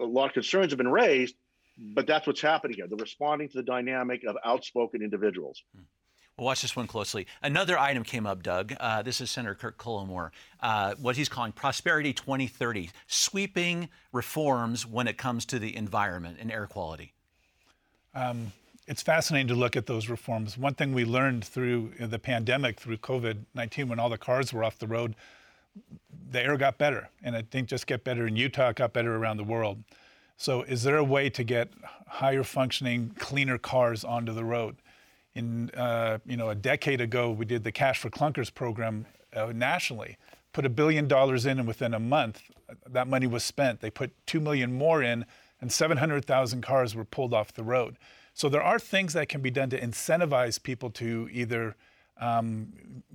A 0.01 0.05
lot 0.05 0.27
of 0.27 0.35
concerns 0.35 0.73
have 0.73 0.79
been 0.79 0.91
raised, 0.91 1.35
but 1.81 2.07
that's 2.07 2.27
what's 2.27 2.41
happening 2.41 2.77
here. 2.77 2.87
They're 2.87 2.97
responding 2.97 3.49
to 3.49 3.57
the 3.57 3.63
dynamic 3.63 4.23
of 4.25 4.37
outspoken 4.45 5.03
individuals. 5.03 5.63
Hmm. 5.75 5.83
Well, 6.37 6.47
watch 6.47 6.63
this 6.63 6.75
one 6.75 6.87
closely. 6.87 7.27
Another 7.43 7.79
item 7.79 8.03
came 8.03 8.27
up, 8.27 8.43
Doug. 8.43 8.73
Uh, 8.81 9.03
this 9.03 9.21
is 9.21 9.31
Senator 9.31 9.55
Kirk 9.55 9.77
Cullimore. 9.77 10.31
Uh, 10.61 10.95
what 10.95 11.17
he's 11.17 11.29
calling 11.29 11.53
Prosperity 11.53 12.15
2030, 12.15 12.91
sweeping 13.07 13.91
reforms 14.13 14.87
when 14.87 15.07
it 15.07 15.19
comes 15.19 15.45
to 15.47 15.59
the 15.59 15.77
environment 15.77 16.39
and 16.41 16.51
air 16.51 16.67
quality. 16.67 17.13
Um, 18.15 18.53
it's 18.87 19.03
fascinating 19.03 19.49
to 19.49 19.55
look 19.55 19.77
at 19.77 19.87
those 19.87 20.09
reforms. 20.09 20.57
One 20.57 20.75
thing 20.75 20.95
we 20.95 21.05
learned 21.05 21.45
through 21.45 21.93
the 21.99 22.19
pandemic, 22.19 22.81
through 22.81 22.97
COVID 22.99 23.45
19, 23.55 23.89
when 23.89 23.99
all 23.99 24.09
the 24.09 24.19
cars 24.19 24.53
were 24.53 24.65
off 24.65 24.79
the 24.79 24.87
road, 24.87 25.15
the 26.31 26.43
air 26.43 26.57
got 26.57 26.79
better. 26.79 27.11
And 27.23 27.37
I 27.37 27.43
think 27.43 27.69
just 27.69 27.87
get 27.87 28.03
better 28.03 28.27
in 28.27 28.37
Utah, 28.37 28.73
got 28.73 28.93
better 28.93 29.15
around 29.15 29.37
the 29.37 29.45
world. 29.45 29.85
So, 30.41 30.63
is 30.63 30.85
there 30.85 30.97
a 30.97 31.05
way 31.05 31.29
to 31.29 31.45
get 31.45 31.69
higher 32.09 32.43
functioning, 32.43 33.15
cleaner 33.19 33.59
cars 33.59 34.05
onto 34.05 34.33
the 34.33 34.45
road? 34.45 34.77
in 35.33 35.71
uh, 35.77 36.19
you 36.27 36.37
know 36.37 36.49
a 36.51 36.57
decade 36.57 37.01
ago 37.01 37.31
we 37.31 37.45
did 37.45 37.63
the 37.63 37.71
cash 37.71 38.01
for 38.01 38.11
clunkers 38.11 38.53
program 38.53 39.07
uh, 39.33 39.53
nationally 39.55 40.17
put 40.53 40.67
a 40.67 40.69
billion 40.69 41.07
dollars 41.07 41.47
in 41.47 41.61
and 41.61 41.69
within 41.69 41.95
a 41.95 42.01
month 42.01 42.51
that 42.85 43.07
money 43.07 43.29
was 43.29 43.45
spent 43.45 43.81
they 43.81 43.91
put 43.91 44.11
2 44.27 44.41
million 44.41 44.73
more 44.73 45.05
in 45.05 45.25
and 45.61 45.71
700,000 45.71 46.63
cars 46.63 46.97
were 46.97 47.05
pulled 47.05 47.33
off 47.33 47.55
the 47.55 47.63
road 47.63 47.97
so 48.35 48.49
there 48.49 48.61
are 48.61 48.81
things 48.81 49.13
that 49.13 49.29
can 49.29 49.41
be 49.41 49.53
done 49.53 49.71
to 49.71 49.81
incentivize 49.81 50.61
people 50.61 50.91
to 50.91 51.29
either 51.31 51.77
um, 52.21 52.73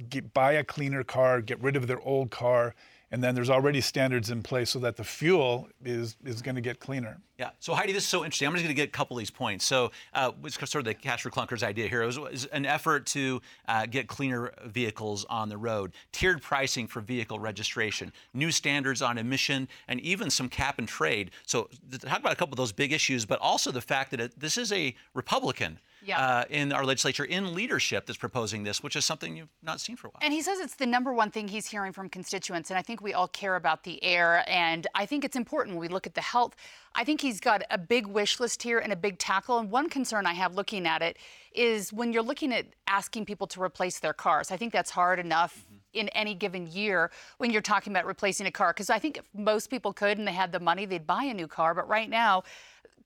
get, 0.09 0.33
buy 0.33 0.53
a 0.53 0.63
cleaner 0.63 1.03
car, 1.03 1.41
get 1.41 1.61
rid 1.61 1.75
of 1.75 1.87
their 1.87 2.01
old 2.01 2.31
car, 2.31 2.75
and 3.15 3.23
then 3.23 3.33
there's 3.33 3.49
already 3.49 3.79
standards 3.79 4.29
in 4.29 4.43
place 4.43 4.71
so 4.71 4.79
that 4.79 4.97
the 4.97 5.03
fuel 5.05 5.69
is 5.85 6.17
is 6.25 6.41
going 6.41 6.55
to 6.55 6.61
get 6.61 6.81
cleaner. 6.81 7.21
Yeah. 7.39 7.51
So 7.61 7.73
Heidi, 7.73 7.93
this 7.93 8.03
is 8.03 8.09
so 8.09 8.25
interesting. 8.25 8.45
I'm 8.45 8.53
just 8.53 8.65
going 8.65 8.75
to 8.75 8.81
get 8.81 8.89
a 8.89 8.91
couple 8.91 9.15
of 9.15 9.19
these 9.19 9.31
points. 9.31 9.63
So 9.63 9.93
uh, 10.13 10.33
it's 10.43 10.55
sort 10.55 10.75
of 10.81 10.83
the 10.83 10.93
cash 10.93 11.21
for 11.21 11.29
clunkers 11.29 11.63
idea 11.63 11.87
here. 11.87 12.03
It 12.03 12.07
was, 12.07 12.19
was 12.19 12.45
an 12.47 12.65
effort 12.65 13.05
to 13.07 13.41
uh, 13.69 13.85
get 13.85 14.07
cleaner 14.07 14.51
vehicles 14.65 15.25
on 15.29 15.47
the 15.47 15.57
road, 15.57 15.93
tiered 16.11 16.41
pricing 16.41 16.87
for 16.87 16.99
vehicle 16.99 17.39
registration, 17.39 18.11
new 18.33 18.51
standards 18.51 19.01
on 19.01 19.17
emission, 19.17 19.69
and 19.87 20.01
even 20.01 20.29
some 20.29 20.49
cap 20.49 20.77
and 20.77 20.87
trade. 20.87 21.31
So 21.45 21.69
talk 22.01 22.19
about 22.19 22.33
a 22.33 22.35
couple 22.35 22.51
of 22.53 22.57
those 22.57 22.73
big 22.73 22.91
issues, 22.91 23.25
but 23.25 23.39
also 23.39 23.71
the 23.71 23.79
fact 23.79 24.11
that 24.11 24.19
it, 24.19 24.37
this 24.37 24.57
is 24.57 24.73
a 24.73 24.93
Republican 25.13 25.79
yeah. 26.05 26.19
uh, 26.19 26.43
in 26.49 26.71
our 26.71 26.85
legislature 26.85 27.25
in 27.25 27.53
leadership 27.53 28.05
that's 28.05 28.17
proposing 28.17 28.63
this, 28.63 28.83
which 28.83 28.95
is 28.95 29.05
something 29.05 29.35
you've 29.35 29.49
not 29.63 29.81
seen 29.81 29.95
for 29.95 30.07
a 30.07 30.09
while. 30.11 30.19
And 30.21 30.33
he 30.33 30.41
says 30.41 30.59
it's 30.59 30.75
the 30.75 30.85
number 30.85 31.13
one 31.13 31.31
thing 31.31 31.47
he's 31.47 31.67
hearing 31.67 31.91
from 31.91 32.09
constituents. 32.09 32.69
And 32.69 32.77
I 32.77 32.81
think 32.81 33.01
we 33.01 33.13
all 33.13 33.27
care 33.27 33.55
about 33.55 33.83
the 33.83 34.03
air. 34.03 34.43
And 34.47 34.87
I 34.95 35.05
think 35.05 35.25
it's 35.25 35.35
important 35.35 35.75
when 35.75 35.81
we 35.81 35.87
look 35.87 36.07
at 36.07 36.13
the 36.13 36.21
health. 36.21 36.55
I 36.93 37.03
think 37.03 37.21
he's 37.21 37.39
got 37.39 37.63
a 37.69 37.77
big 37.77 38.07
wish 38.07 38.39
list 38.39 38.63
here 38.63 38.79
and 38.79 38.93
a 38.93 38.95
big 38.95 39.17
tackle. 39.17 39.57
And 39.59 39.69
one 39.69 39.89
concern 39.89 40.25
I 40.25 40.33
have 40.33 40.55
looking 40.55 40.87
at 40.87 41.01
it 41.01 41.17
is 41.53 41.91
when 41.91 42.13
you're 42.13 42.23
looking 42.23 42.53
at 42.53 42.65
asking 42.87 43.25
people 43.25 43.47
to 43.47 43.61
replace 43.61 43.99
their 43.99 44.13
cars. 44.13 44.51
I 44.51 44.57
think 44.57 44.73
that's 44.73 44.91
hard 44.91 45.19
enough. 45.19 45.57
Mm-hmm 45.57 45.75
in 45.95 46.09
any 46.09 46.35
given 46.35 46.67
year 46.67 47.09
when 47.37 47.51
you're 47.51 47.61
talking 47.61 47.91
about 47.91 48.05
replacing 48.05 48.45
a 48.45 48.51
car. 48.51 48.71
Because 48.71 48.89
I 48.89 48.99
think 48.99 49.17
if 49.17 49.25
most 49.33 49.69
people 49.69 49.93
could 49.93 50.17
and 50.17 50.27
they 50.27 50.33
had 50.33 50.51
the 50.51 50.59
money, 50.59 50.85
they'd 50.85 51.07
buy 51.07 51.23
a 51.23 51.33
new 51.33 51.47
car. 51.47 51.73
But 51.73 51.87
right 51.87 52.09
now, 52.09 52.43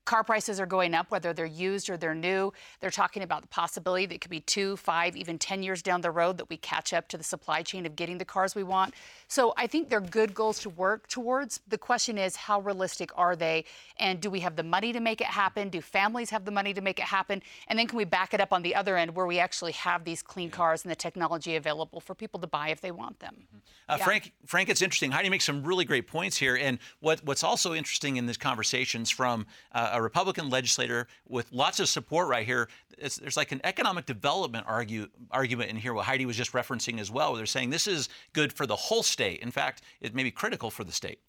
car 0.04 0.24
prices 0.24 0.58
are 0.58 0.66
going 0.66 0.94
up, 0.94 1.10
whether 1.10 1.32
they're 1.32 1.46
used 1.46 1.90
or 1.90 1.96
they're 1.96 2.14
new. 2.14 2.52
They're 2.80 2.90
talking 2.90 3.22
about 3.22 3.42
the 3.42 3.48
possibility 3.48 4.06
that 4.06 4.14
it 4.14 4.20
could 4.20 4.30
be 4.30 4.40
two, 4.40 4.76
five, 4.76 5.16
even 5.16 5.38
10 5.38 5.62
years 5.62 5.82
down 5.82 6.00
the 6.00 6.10
road 6.10 6.38
that 6.38 6.48
we 6.48 6.56
catch 6.56 6.92
up 6.92 7.08
to 7.08 7.18
the 7.18 7.24
supply 7.24 7.62
chain 7.62 7.86
of 7.86 7.96
getting 7.96 8.18
the 8.18 8.24
cars 8.24 8.54
we 8.54 8.62
want. 8.62 8.94
So 9.28 9.54
I 9.56 9.66
think 9.66 9.88
they're 9.88 10.00
good 10.00 10.34
goals 10.34 10.60
to 10.60 10.70
work 10.70 11.06
towards. 11.08 11.60
The 11.68 11.78
question 11.78 12.18
is, 12.18 12.36
how 12.36 12.60
realistic 12.60 13.10
are 13.16 13.36
they? 13.36 13.64
And 13.98 14.20
do 14.20 14.30
we 14.30 14.40
have 14.40 14.56
the 14.56 14.62
money 14.62 14.92
to 14.92 15.00
make 15.00 15.20
it 15.20 15.26
happen? 15.26 15.68
Do 15.68 15.80
families 15.80 16.30
have 16.30 16.44
the 16.44 16.50
money 16.50 16.72
to 16.74 16.80
make 16.80 16.98
it 16.98 17.04
happen? 17.04 17.42
And 17.68 17.78
then 17.78 17.86
can 17.86 17.96
we 17.96 18.04
back 18.04 18.34
it 18.34 18.40
up 18.40 18.52
on 18.52 18.62
the 18.62 18.74
other 18.74 18.96
end 18.96 19.14
where 19.14 19.26
we 19.26 19.38
actually 19.38 19.72
have 19.72 20.04
these 20.04 20.22
clean 20.22 20.50
cars 20.50 20.82
and 20.82 20.90
the 20.90 20.96
technology 20.96 21.56
available 21.56 22.00
for 22.00 22.14
people 22.14 22.40
to 22.40 22.46
buy 22.46 22.68
if 22.68 22.80
they 22.80 22.90
want 22.90 23.20
them? 23.20 23.34
Mm-hmm. 23.36 23.58
Uh, 23.88 23.96
yeah. 23.98 24.04
Frank, 24.04 24.32
Frank, 24.46 24.68
it's 24.68 24.82
interesting. 24.82 25.10
Heidi 25.10 25.28
makes 25.28 25.44
some 25.44 25.64
really 25.64 25.84
great 25.84 26.06
points 26.06 26.36
here. 26.36 26.56
And 26.56 26.78
what, 27.00 27.24
what's 27.24 27.42
also 27.42 27.74
interesting 27.74 28.16
in 28.16 28.26
these 28.26 28.36
conversations 28.36 29.10
from 29.10 29.46
uh, 29.72 29.89
a 29.92 30.00
Republican 30.00 30.50
legislator 30.50 31.06
with 31.28 31.52
lots 31.52 31.80
of 31.80 31.88
support 31.88 32.28
right 32.28 32.46
here. 32.46 32.68
It's, 32.98 33.16
there's 33.16 33.36
like 33.36 33.52
an 33.52 33.60
economic 33.64 34.06
development 34.06 34.66
argue, 34.68 35.08
argument 35.30 35.70
in 35.70 35.76
here, 35.76 35.94
what 35.94 36.04
Heidi 36.04 36.26
was 36.26 36.36
just 36.36 36.52
referencing 36.52 37.00
as 37.00 37.10
well. 37.10 37.30
Where 37.30 37.38
they're 37.38 37.46
saying 37.46 37.70
this 37.70 37.86
is 37.86 38.08
good 38.32 38.52
for 38.52 38.66
the 38.66 38.76
whole 38.76 39.02
state. 39.02 39.40
In 39.40 39.50
fact, 39.50 39.82
it 40.00 40.14
may 40.14 40.22
be 40.22 40.30
critical 40.30 40.70
for 40.70 40.84
the 40.84 40.92
state. 40.92 41.20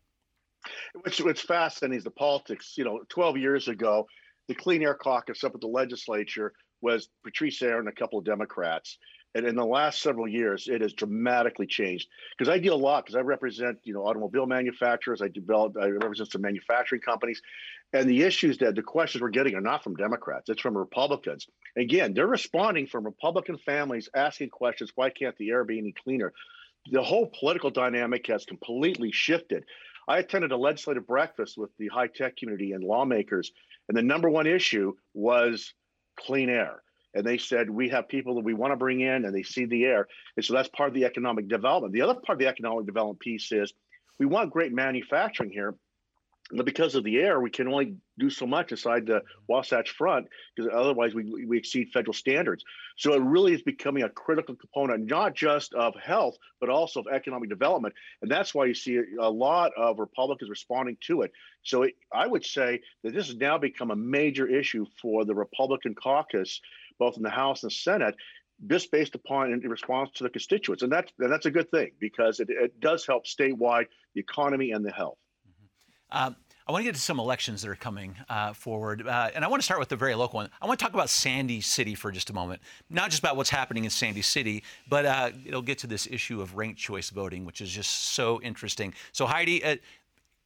Which, 1.01 1.19
what's 1.21 1.41
fascinating 1.41 1.97
is 1.97 2.03
the 2.03 2.11
politics. 2.11 2.73
You 2.77 2.85
know, 2.85 3.01
12 3.09 3.37
years 3.37 3.67
ago, 3.67 4.07
the 4.47 4.55
Clean 4.55 4.81
Air 4.81 4.93
Caucus 4.93 5.43
up 5.43 5.55
at 5.55 5.61
the 5.61 5.67
legislature 5.67 6.53
was 6.81 7.09
Patrice 7.23 7.61
Arent 7.61 7.79
and 7.79 7.89
a 7.89 7.91
couple 7.93 8.19
of 8.19 8.25
Democrats. 8.25 8.97
And 9.33 9.45
in 9.45 9.55
the 9.55 9.65
last 9.65 10.01
several 10.01 10.27
years, 10.27 10.67
it 10.67 10.81
has 10.81 10.93
dramatically 10.93 11.65
changed. 11.65 12.09
Because 12.37 12.49
I 12.49 12.59
deal 12.59 12.73
a 12.73 12.75
lot, 12.75 13.05
because 13.05 13.15
I 13.15 13.21
represent, 13.21 13.79
you 13.83 13.93
know, 13.93 14.01
automobile 14.01 14.45
manufacturers. 14.45 15.21
I 15.21 15.29
develop, 15.29 15.77
I 15.79 15.87
represent 15.87 16.31
some 16.31 16.41
manufacturing 16.41 17.01
companies, 17.01 17.41
and 17.93 18.09
the 18.09 18.23
issues 18.23 18.57
that 18.57 18.75
the 18.75 18.81
questions 18.81 19.21
we're 19.21 19.29
getting 19.29 19.55
are 19.55 19.61
not 19.61 19.83
from 19.83 19.95
Democrats; 19.95 20.49
it's 20.49 20.61
from 20.61 20.77
Republicans. 20.77 21.47
Again, 21.77 22.13
they're 22.13 22.27
responding 22.27 22.87
from 22.87 23.05
Republican 23.05 23.57
families 23.57 24.09
asking 24.13 24.49
questions: 24.49 24.91
Why 24.95 25.09
can't 25.09 25.37
the 25.37 25.49
air 25.51 25.63
be 25.63 25.79
any 25.79 25.93
cleaner? 25.93 26.33
The 26.91 27.03
whole 27.03 27.27
political 27.27 27.69
dynamic 27.69 28.27
has 28.27 28.43
completely 28.43 29.11
shifted. 29.11 29.63
I 30.07 30.17
attended 30.17 30.51
a 30.51 30.57
legislative 30.57 31.07
breakfast 31.07 31.57
with 31.57 31.69
the 31.77 31.87
high 31.87 32.07
tech 32.07 32.35
community 32.35 32.73
and 32.73 32.83
lawmakers, 32.83 33.51
and 33.87 33.97
the 33.97 34.01
number 34.01 34.29
one 34.29 34.47
issue 34.47 34.93
was 35.13 35.73
clean 36.17 36.49
air 36.49 36.83
and 37.13 37.25
they 37.25 37.37
said 37.37 37.69
we 37.69 37.89
have 37.89 38.07
people 38.07 38.35
that 38.35 38.45
we 38.45 38.53
want 38.53 38.71
to 38.71 38.77
bring 38.77 39.01
in 39.01 39.25
and 39.25 39.35
they 39.35 39.43
see 39.43 39.65
the 39.65 39.85
air. 39.85 40.07
And 40.35 40.45
so 40.45 40.53
that's 40.53 40.69
part 40.69 40.89
of 40.89 40.95
the 40.95 41.05
economic 41.05 41.47
development. 41.47 41.93
The 41.93 42.01
other 42.01 42.15
part 42.15 42.37
of 42.37 42.39
the 42.39 42.47
economic 42.47 42.85
development 42.85 43.19
piece 43.19 43.51
is 43.51 43.73
we 44.19 44.25
want 44.25 44.51
great 44.51 44.73
manufacturing 44.73 45.51
here 45.51 45.75
but 46.53 46.65
because 46.65 46.95
of 46.95 47.03
the 47.03 47.17
air 47.17 47.39
we 47.39 47.49
can 47.49 47.67
only 47.67 47.95
do 48.19 48.29
so 48.29 48.45
much 48.45 48.71
inside 48.71 49.05
the 49.05 49.21
wasatch 49.47 49.91
front 49.91 50.27
because 50.55 50.69
otherwise 50.73 51.13
we, 51.13 51.45
we 51.45 51.57
exceed 51.57 51.89
federal 51.93 52.13
standards. 52.13 52.63
So 52.97 53.13
it 53.13 53.21
really 53.21 53.53
is 53.53 53.61
becoming 53.61 54.03
a 54.03 54.09
critical 54.09 54.55
component 54.55 55.09
not 55.09 55.33
just 55.33 55.73
of 55.73 55.95
health 55.95 56.35
but 56.59 56.69
also 56.69 57.01
of 57.01 57.07
economic 57.11 57.49
development. 57.49 57.93
And 58.21 58.29
that's 58.29 58.53
why 58.53 58.65
you 58.65 58.73
see 58.73 58.99
a 59.19 59.29
lot 59.29 59.71
of 59.77 59.99
republicans 59.99 60.49
responding 60.49 60.97
to 61.07 61.21
it. 61.21 61.31
So 61.63 61.83
it, 61.83 61.95
i 62.13 62.27
would 62.27 62.45
say 62.45 62.81
that 63.03 63.13
this 63.13 63.27
has 63.27 63.37
now 63.37 63.57
become 63.57 63.91
a 63.91 63.95
major 63.95 64.47
issue 64.47 64.85
for 65.01 65.25
the 65.25 65.35
republican 65.35 65.95
caucus 65.95 66.59
both 67.01 67.17
in 67.17 67.23
the 67.23 67.29
House 67.31 67.63
and 67.63 67.71
Senate, 67.71 68.15
just 68.67 68.91
based 68.91 69.15
upon 69.15 69.51
in 69.51 69.59
response 69.67 70.11
to 70.11 70.23
the 70.23 70.29
constituents. 70.29 70.83
And 70.83 70.91
that's, 70.91 71.11
and 71.17 71.31
that's 71.33 71.47
a 71.47 71.51
good 71.51 71.69
thing 71.71 71.91
because 71.99 72.39
it, 72.39 72.49
it 72.51 72.79
does 72.79 73.07
help 73.07 73.25
statewide 73.25 73.87
the 74.13 74.21
economy 74.21 74.71
and 74.71 74.85
the 74.85 74.91
health. 74.91 75.17
Mm-hmm. 75.49 76.27
Um, 76.27 76.35
I 76.67 76.71
want 76.71 76.83
to 76.83 76.85
get 76.85 76.95
to 76.95 77.01
some 77.01 77.19
elections 77.19 77.63
that 77.63 77.69
are 77.69 77.75
coming 77.75 78.15
uh, 78.29 78.53
forward. 78.53 79.07
Uh, 79.07 79.31
and 79.33 79.43
I 79.43 79.47
want 79.47 79.61
to 79.61 79.65
start 79.65 79.79
with 79.79 79.89
the 79.89 79.95
very 79.95 80.13
local 80.13 80.37
one. 80.37 80.49
I 80.61 80.67
want 80.67 80.79
to 80.79 80.85
talk 80.85 80.93
about 80.93 81.09
Sandy 81.09 81.59
City 81.59 81.95
for 81.95 82.11
just 82.11 82.29
a 82.29 82.33
moment. 82.33 82.61
Not 82.87 83.09
just 83.09 83.19
about 83.23 83.35
what's 83.35 83.49
happening 83.49 83.83
in 83.83 83.89
Sandy 83.89 84.21
City, 84.21 84.63
but 84.87 85.05
uh, 85.05 85.31
it'll 85.43 85.63
get 85.63 85.79
to 85.79 85.87
this 85.87 86.07
issue 86.07 86.39
of 86.39 86.55
ranked 86.55 86.79
choice 86.79 87.09
voting, 87.09 87.45
which 87.45 87.61
is 87.61 87.71
just 87.71 87.89
so 88.13 88.39
interesting. 88.41 88.93
So, 89.11 89.25
Heidi, 89.25 89.63
uh, 89.63 89.77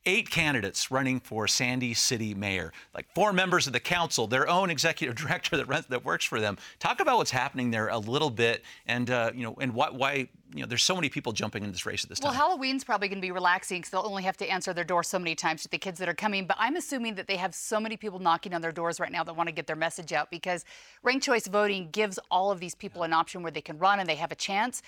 eight 0.05 0.29
candidates 0.29 0.91
running 0.91 1.19
for 1.19 1.47
Sandy 1.47 1.93
City 1.93 2.33
Mayor, 2.33 2.71
like 2.93 3.07
four 3.13 3.33
members 3.33 3.67
of 3.67 3.73
the 3.73 3.79
council, 3.79 4.27
their 4.27 4.47
own 4.47 4.69
executive 4.69 5.15
director 5.25 5.57
that 5.57 5.67
runs, 5.67 5.85
that 5.87 6.05
works 6.05 6.25
for 6.25 6.39
them. 6.39 6.57
Talk 6.79 6.99
about 6.99 7.17
what's 7.17 7.31
happening 7.31 7.71
there 7.71 7.87
a 7.87 7.97
little 7.97 8.29
bit, 8.29 8.63
and 8.87 9.09
uh, 9.09 9.31
you 9.33 9.43
know, 9.43 9.55
and 9.59 9.73
why, 9.73 9.89
why 9.89 10.27
you 10.53 10.61
know, 10.61 10.67
there's 10.67 10.83
so 10.83 10.95
many 10.95 11.09
people 11.09 11.33
jumping 11.33 11.63
into 11.63 11.73
this 11.73 11.85
race 11.85 12.03
at 12.03 12.09
this 12.09 12.19
time. 12.19 12.31
Well, 12.31 12.39
Halloween's 12.39 12.83
probably 12.83 13.09
going 13.09 13.17
to 13.17 13.21
be 13.21 13.31
relaxing 13.31 13.79
because 13.79 13.91
they'll 13.91 14.05
only 14.05 14.23
have 14.23 14.37
to 14.37 14.49
answer 14.49 14.73
their 14.73 14.83
door 14.83 15.03
so 15.03 15.19
many 15.19 15.35
times 15.35 15.63
to 15.63 15.69
the 15.69 15.77
kids 15.77 15.99
that 15.99 16.07
are 16.07 16.13
coming. 16.13 16.47
But 16.47 16.55
I'm 16.59 16.75
assuming 16.75 17.15
that 17.15 17.27
they 17.27 17.35
have 17.35 17.53
so 17.53 17.79
many 17.79 17.97
people 17.97 18.19
knocking 18.19 18.53
on 18.53 18.61
their 18.61 18.71
doors 18.71 18.99
right 18.99 19.11
now 19.11 19.23
that 19.23 19.35
want 19.35 19.49
to 19.49 19.53
get 19.53 19.67
their 19.67 19.75
message 19.75 20.13
out 20.13 20.31
because 20.31 20.63
ranked 21.03 21.25
choice 21.25 21.47
voting 21.47 21.89
gives 21.91 22.19
all 22.31 22.51
of 22.51 22.59
these 22.59 22.75
people 22.75 23.03
an 23.03 23.11
option 23.11 23.43
where 23.43 23.51
they 23.51 23.61
can 23.61 23.77
run 23.77 23.99
and 23.99 24.07
they 24.07 24.15
have 24.15 24.31
a 24.31 24.35
chance 24.35 24.81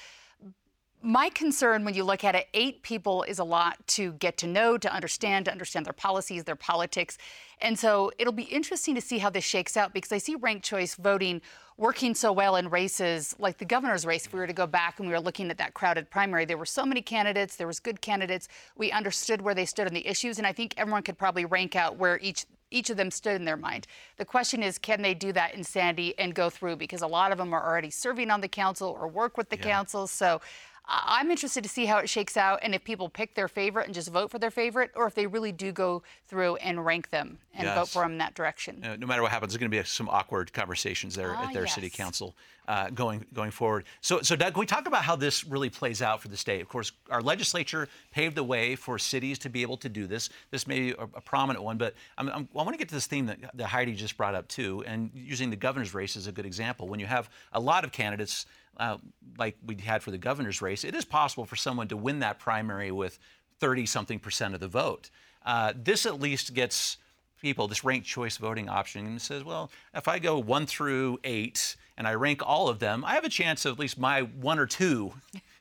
my 1.01 1.29
concern 1.29 1.85
when 1.85 1.93
you 1.93 2.03
look 2.03 2.23
at 2.23 2.33
it, 2.33 2.47
eight 2.53 2.81
people 2.81 3.23
is 3.23 3.39
a 3.39 3.43
lot 3.43 3.85
to 3.87 4.13
get 4.13 4.37
to 4.37 4.47
know, 4.47 4.77
to 4.77 4.91
understand, 4.91 5.45
to 5.45 5.51
understand 5.51 5.85
their 5.85 5.93
policies, 5.93 6.43
their 6.43 6.55
politics. 6.55 7.17
And 7.61 7.77
so 7.77 8.11
it'll 8.17 8.33
be 8.33 8.43
interesting 8.43 8.95
to 8.95 9.01
see 9.01 9.19
how 9.19 9.29
this 9.29 9.43
shakes 9.43 9.77
out 9.77 9.93
because 9.93 10.11
I 10.11 10.17
see 10.17 10.35
ranked 10.35 10.65
choice 10.65 10.95
voting 10.95 11.41
working 11.77 12.15
so 12.15 12.31
well 12.31 12.55
in 12.55 12.69
races 12.69 13.35
like 13.37 13.59
the 13.59 13.65
governor's 13.65 14.05
race. 14.05 14.25
If 14.25 14.33
we 14.33 14.39
were 14.39 14.47
to 14.47 14.53
go 14.53 14.65
back 14.65 14.99
and 14.99 15.07
we 15.07 15.13
were 15.13 15.19
looking 15.19 15.51
at 15.51 15.59
that 15.59 15.75
crowded 15.75 16.09
primary, 16.09 16.45
there 16.45 16.57
were 16.57 16.65
so 16.65 16.85
many 16.85 17.03
candidates, 17.03 17.55
there 17.55 17.67
was 17.67 17.79
good 17.79 18.01
candidates. 18.01 18.47
We 18.75 18.91
understood 18.91 19.41
where 19.41 19.53
they 19.53 19.65
stood 19.65 19.87
on 19.87 19.93
the 19.93 20.05
issues, 20.07 20.39
and 20.39 20.47
I 20.47 20.53
think 20.53 20.73
everyone 20.77 21.03
could 21.03 21.19
probably 21.19 21.45
rank 21.45 21.75
out 21.75 21.97
where 21.97 22.19
each 22.21 22.45
each 22.69 22.89
of 22.89 22.97
them 22.97 23.11
stood 23.11 23.35
in 23.35 23.45
their 23.45 23.55
mind. 23.55 23.87
The 24.17 24.25
question 24.25 24.61
is, 24.61 24.77
can 24.77 25.01
they 25.01 25.13
do 25.13 25.31
that 25.31 25.55
in 25.55 25.63
Sandy 25.63 26.17
and 26.19 26.35
go 26.35 26.49
through? 26.49 26.75
Because 26.75 27.01
a 27.01 27.07
lot 27.07 27.31
of 27.31 27.37
them 27.37 27.53
are 27.53 27.65
already 27.65 27.89
serving 27.89 28.29
on 28.29 28.41
the 28.41 28.49
council 28.49 28.97
or 28.99 29.07
work 29.07 29.37
with 29.37 29.49
the 29.49 29.55
yeah. 29.55 29.63
council. 29.63 30.05
So 30.05 30.41
I'm 30.87 31.29
interested 31.29 31.63
to 31.63 31.69
see 31.69 31.85
how 31.85 31.97
it 31.97 32.09
shakes 32.09 32.37
out 32.37 32.59
and 32.61 32.73
if 32.73 32.83
people 32.83 33.09
pick 33.09 33.35
their 33.35 33.47
favorite 33.47 33.85
and 33.85 33.93
just 33.93 34.09
vote 34.09 34.31
for 34.31 34.39
their 34.39 34.51
favorite, 34.51 34.91
or 34.95 35.05
if 35.05 35.15
they 35.15 35.27
really 35.27 35.51
do 35.51 35.71
go 35.71 36.03
through 36.27 36.55
and 36.57 36.85
rank 36.85 37.09
them 37.09 37.39
and 37.53 37.65
yes. 37.65 37.77
vote 37.77 37.89
for 37.89 38.03
them 38.03 38.13
in 38.13 38.17
that 38.19 38.35
direction. 38.35 38.83
Uh, 38.83 38.95
no 38.95 39.05
matter 39.05 39.21
what 39.21 39.31
happens, 39.31 39.51
there's 39.51 39.59
going 39.59 39.71
to 39.71 39.77
be 39.77 39.83
some 39.83 40.07
awkward 40.07 40.53
conversations 40.53 41.15
there 41.15 41.35
ah, 41.35 41.47
at 41.47 41.53
their 41.53 41.63
yes. 41.63 41.75
city 41.75 41.89
council 41.89 42.35
uh, 42.67 42.89
going 42.89 43.25
going 43.33 43.51
forward. 43.51 43.85
So, 44.01 44.21
so 44.21 44.35
Doug, 44.35 44.53
can 44.53 44.59
we 44.59 44.65
talk 44.65 44.87
about 44.87 45.03
how 45.03 45.15
this 45.15 45.45
really 45.45 45.69
plays 45.69 46.01
out 46.01 46.21
for 46.21 46.27
the 46.27 46.37
state? 46.37 46.61
Of 46.61 46.69
course, 46.69 46.91
our 47.09 47.21
legislature 47.21 47.87
paved 48.11 48.35
the 48.35 48.43
way 48.43 48.75
for 48.75 48.99
cities 48.99 49.39
to 49.39 49.49
be 49.49 49.61
able 49.61 49.77
to 49.77 49.89
do 49.89 50.07
this. 50.07 50.29
This 50.51 50.67
may 50.67 50.79
be 50.79 50.91
a, 50.91 51.03
a 51.03 51.21
prominent 51.21 51.63
one, 51.63 51.77
but 51.77 51.95
I'm, 52.17 52.29
I'm, 52.29 52.49
i 52.55 52.63
want 52.63 52.73
to 52.73 52.77
get 52.77 52.89
to 52.89 52.95
this 52.95 53.07
theme 53.07 53.25
that, 53.27 53.39
that 53.53 53.67
Heidi 53.67 53.93
just 53.93 54.17
brought 54.17 54.35
up 54.35 54.47
too, 54.47 54.83
and 54.85 55.11
using 55.13 55.49
the 55.49 55.55
governor's 55.55 55.93
race 55.93 56.17
as 56.17 56.27
a 56.27 56.31
good 56.31 56.45
example. 56.45 56.87
When 56.87 56.99
you 56.99 57.05
have 57.05 57.29
a 57.53 57.59
lot 57.59 57.83
of 57.83 57.91
candidates 57.91 58.45
uh, 58.79 58.97
like 59.37 59.57
we 59.65 59.75
had 59.75 60.03
for 60.03 60.11
the 60.11 60.17
governor's 60.17 60.61
race, 60.61 60.83
it 60.83 60.95
is 60.95 61.05
possible 61.05 61.45
for 61.45 61.55
someone 61.55 61.87
to 61.87 61.97
win 61.97 62.19
that 62.19 62.39
primary 62.39 62.91
with 62.91 63.19
30 63.59 63.85
something 63.85 64.19
percent 64.19 64.53
of 64.53 64.59
the 64.59 64.67
vote. 64.67 65.09
Uh, 65.45 65.73
this 65.75 66.05
at 66.05 66.19
least 66.19 66.53
gets 66.53 66.97
people 67.41 67.67
this 67.67 67.83
ranked 67.83 68.07
choice 68.07 68.37
voting 68.37 68.67
option 68.67 69.05
and 69.05 69.21
says, 69.21 69.43
well, 69.43 69.71
if 69.93 70.07
I 70.07 70.19
go 70.19 70.39
one 70.39 70.65
through 70.65 71.19
eight 71.23 71.75
and 71.97 72.07
I 72.07 72.13
rank 72.13 72.41
all 72.45 72.67
of 72.69 72.79
them, 72.79 73.05
I 73.05 73.13
have 73.13 73.23
a 73.23 73.29
chance 73.29 73.65
of 73.65 73.73
at 73.73 73.79
least 73.79 73.97
my 73.97 74.21
one 74.21 74.59
or 74.59 74.65
two 74.65 75.13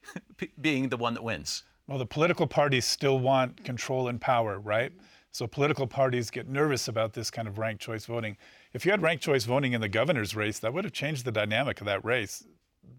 being 0.61 0.89
the 0.89 0.97
one 0.97 1.15
that 1.15 1.23
wins. 1.23 1.63
Well, 1.87 1.99
the 1.99 2.07
political 2.07 2.47
parties 2.47 2.85
still 2.85 3.19
want 3.19 3.63
control 3.65 4.09
and 4.09 4.21
power, 4.21 4.59
right? 4.59 4.93
So 5.31 5.47
political 5.47 5.87
parties 5.87 6.31
get 6.31 6.49
nervous 6.49 6.89
about 6.89 7.13
this 7.13 7.31
kind 7.31 7.47
of 7.47 7.59
ranked 7.59 7.83
choice 7.83 8.07
voting. 8.07 8.39
If 8.73 8.85
you 8.85 8.91
had 8.91 9.03
ranked 9.03 9.23
choice 9.23 9.45
voting 9.45 9.75
in 9.75 9.81
the 9.81 9.89
governor's 9.89 10.35
race, 10.35 10.59
that 10.61 10.73
would 10.73 10.85
have 10.85 10.95
changed 10.95 11.25
the 11.25 11.33
dynamic 11.33 11.81
of 11.81 11.87
that 11.87 12.05
race 12.05 12.43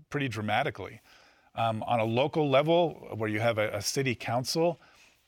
pretty 0.09 0.27
dramatically. 0.27 1.01
Um, 1.55 1.83
on 1.83 1.99
a 1.99 2.05
local 2.05 2.49
level, 2.49 3.07
where 3.15 3.29
you 3.29 3.39
have 3.39 3.57
a, 3.57 3.69
a, 3.69 3.81
city 3.81 4.13
council 4.13 4.79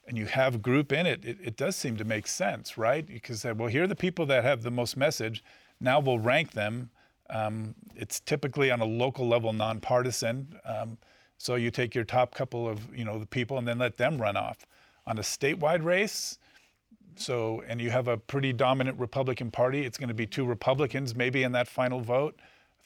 and 0.08 0.16
you 0.16 0.28
have 0.28 0.62
group 0.62 0.92
in 0.92 1.08
it, 1.08 1.26
it, 1.26 1.38
it 1.44 1.58
does 1.58 1.76
seem 1.76 1.98
to 1.98 2.04
make 2.04 2.28
sense, 2.28 2.78
right? 2.78 3.06
Because, 3.06 3.44
well, 3.44 3.68
here 3.68 3.84
are 3.84 3.88
the 3.88 3.96
people 3.96 4.28
that 4.28 4.44
have 4.44 4.62
the 4.62 4.70
most 4.70 4.96
message. 4.96 5.44
Now 5.82 6.00
we'll 6.00 6.20
rank 6.20 6.52
them. 6.52 6.92
Um, 7.32 7.74
it's 7.96 8.20
typically 8.20 8.70
on 8.70 8.80
a 8.80 8.86
local 8.86 9.28
level, 9.28 9.54
nonpartisan. 9.54 10.60
Um, 10.66 10.98
so 11.38 11.56
you 11.56 11.72
take 11.72 11.96
your 11.96 12.04
top 12.04 12.36
couple 12.36 12.68
of, 12.68 12.96
you 12.96 13.06
know, 13.06 13.18
the 13.18 13.26
people 13.26 13.58
and 13.58 13.68
then 13.68 13.80
let 13.80 13.98
them 13.98 14.22
run 14.22 14.38
off. 14.38 14.66
On 15.08 15.18
a 15.18 15.22
statewide 15.22 15.84
race, 15.84 16.38
so, 17.16 17.64
and 17.68 17.82
you 17.82 17.90
have 17.90 18.08
a 18.08 18.18
pretty 18.18 18.54
dominant 18.54 19.00
Republican 19.00 19.52
Party. 19.52 19.86
It's 19.86 19.98
going 19.98 20.10
to 20.10 20.14
be 20.14 20.26
two 20.26 20.46
Republicans 20.46 21.16
maybe 21.16 21.44
in 21.44 21.52
that 21.52 21.68
final 21.68 22.00
vote, 22.00 22.40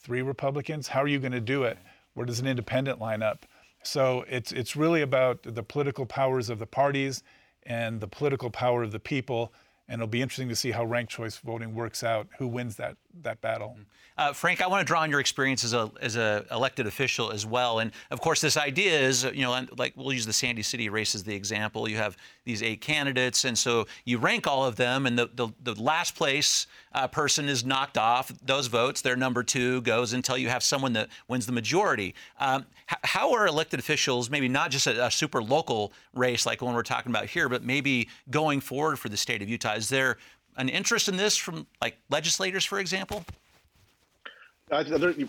three 0.04 0.22
Republicans. 0.22 0.90
How 0.90 1.02
are 1.02 1.08
you 1.08 1.20
going 1.20 1.32
to 1.32 1.42
do 1.42 1.64
it? 1.64 1.78
Where 2.14 2.26
does 2.26 2.40
an 2.40 2.48
independent 2.48 3.00
line 3.00 3.24
up? 3.24 3.46
So 3.84 4.26
it's 4.30 4.52
it's 4.52 4.76
really 4.76 5.02
about 5.02 5.40
the 5.44 5.64
political 5.64 6.06
powers 6.06 6.50
of 6.50 6.60
the 6.60 6.66
parties 6.68 7.24
and 7.64 8.00
the 8.00 8.08
political 8.08 8.50
power 8.50 8.84
of 8.84 8.92
the 8.92 9.00
people 9.00 9.54
and 9.88 10.02
it'll 10.02 10.10
be 10.10 10.22
interesting 10.22 10.50
to 10.50 10.56
see 10.56 10.72
how 10.72 10.86
ranked 10.86 11.12
choice 11.12 11.38
voting 11.38 11.76
works 11.76 12.04
out, 12.04 12.28
who 12.38 12.48
wins 12.48 12.78
that 12.78 12.96
that 13.22 13.42
battle. 13.42 13.78
Uh, 14.18 14.32
Frank, 14.32 14.62
I 14.62 14.68
want 14.68 14.82
to 14.82 14.86
draw 14.86 15.02
on 15.02 15.10
your 15.10 15.20
experience 15.20 15.64
as 15.64 15.74
a 15.74 15.92
as 16.00 16.16
a 16.16 16.46
elected 16.52 16.86
official 16.86 17.32
as 17.32 17.46
well, 17.46 17.80
and 17.80 17.92
of 18.12 18.22
course, 18.22 18.42
this 18.42 18.58
idea 18.58 19.00
is 19.00 19.24
you 19.24 19.42
know 19.42 19.66
like 19.78 19.94
we'll 19.96 20.14
use 20.14 20.26
the 20.26 20.34
Sandy 20.34 20.62
City 20.62 20.88
race 20.90 21.16
as 21.16 21.24
the 21.24 21.34
example. 21.34 21.90
You 21.90 21.98
have 21.98 22.16
these 22.44 22.62
eight 22.62 22.82
candidates, 22.82 23.46
and 23.46 23.58
so 23.58 23.88
you 24.06 24.20
rank 24.20 24.46
all 24.46 24.66
of 24.66 24.76
them, 24.76 25.08
and 25.08 25.18
the 25.18 25.30
the, 25.34 25.50
the 25.64 25.82
last 25.82 26.16
place 26.16 26.68
uh, 26.94 27.08
person 27.08 27.50
is 27.50 27.66
knocked 27.66 27.98
off 27.98 28.32
those 28.46 28.68
votes. 28.68 29.02
Their 29.02 29.16
number 29.16 29.42
two 29.42 29.82
goes 29.82 30.14
until 30.14 30.38
you 30.38 30.50
have 30.50 30.62
someone 30.62 30.94
that 30.94 31.10
wins 31.28 31.48
the 31.48 31.52
majority. 31.52 32.14
Um, 32.40 32.66
how 33.04 33.34
are 33.34 33.48
elected 33.48 33.80
officials, 33.80 34.30
maybe 34.30 34.48
not 34.48 34.70
just 34.70 34.86
a, 34.86 35.06
a 35.06 35.10
super 35.12 35.42
local 35.42 35.92
race 36.14 36.46
like 36.46 36.62
one 36.62 36.76
we're 36.76 36.84
talking 36.84 37.12
about 37.12 37.26
here, 37.26 37.50
but 37.50 37.64
maybe 37.64 38.10
going 38.30 38.60
forward 38.60 39.00
for 39.00 39.10
the 39.10 39.18
state 39.18 39.42
of 39.42 39.50
Utah? 39.50 39.74
Is 39.74 39.90
there 39.90 40.18
an 40.58 40.70
interest 40.70 41.08
in 41.08 41.18
this 41.18 41.36
from 41.36 41.68
like 41.82 41.98
legislators, 42.10 42.66
for 42.66 42.80
example? 42.80 43.26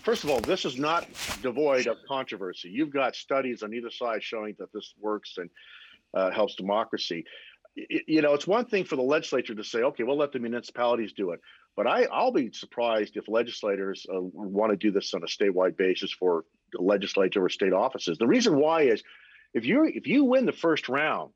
First 0.02 0.24
of 0.24 0.30
all, 0.30 0.40
this 0.40 0.64
is 0.64 0.78
not 0.78 1.06
devoid 1.42 1.86
of 1.86 1.98
controversy. 2.08 2.70
You've 2.70 2.92
got 2.92 3.14
studies 3.14 3.62
on 3.62 3.74
either 3.74 3.90
side 3.90 4.22
showing 4.22 4.54
that 4.58 4.72
this 4.72 4.94
works 4.98 5.34
and 5.36 5.50
uh, 6.14 6.30
helps 6.30 6.54
democracy. 6.54 7.24
You 7.76 8.22
know, 8.22 8.34
it's 8.34 8.46
one 8.46 8.64
thing 8.66 8.84
for 8.84 8.96
the 8.96 9.02
legislature 9.02 9.54
to 9.54 9.64
say, 9.64 9.82
okay, 9.82 10.04
we'll 10.04 10.16
let 10.16 10.32
the 10.32 10.38
municipalities 10.38 11.12
do 11.12 11.32
it. 11.32 11.40
But 11.76 11.88
I, 11.88 12.04
I'll 12.04 12.32
be 12.32 12.52
surprised 12.52 13.16
if 13.16 13.28
legislators 13.28 14.06
uh, 14.08 14.20
want 14.20 14.70
to 14.70 14.76
do 14.76 14.92
this 14.92 15.12
on 15.12 15.22
a 15.22 15.26
statewide 15.26 15.76
basis 15.76 16.12
for 16.12 16.44
legislature 16.72 17.44
or 17.44 17.48
state 17.48 17.72
offices. 17.72 18.16
The 18.16 18.28
reason 18.28 18.56
why 18.56 18.82
is 18.82 19.02
if 19.52 19.64
you 19.64 19.84
if 19.84 20.06
you 20.06 20.24
win 20.24 20.46
the 20.46 20.52
first 20.52 20.88
round 20.88 21.32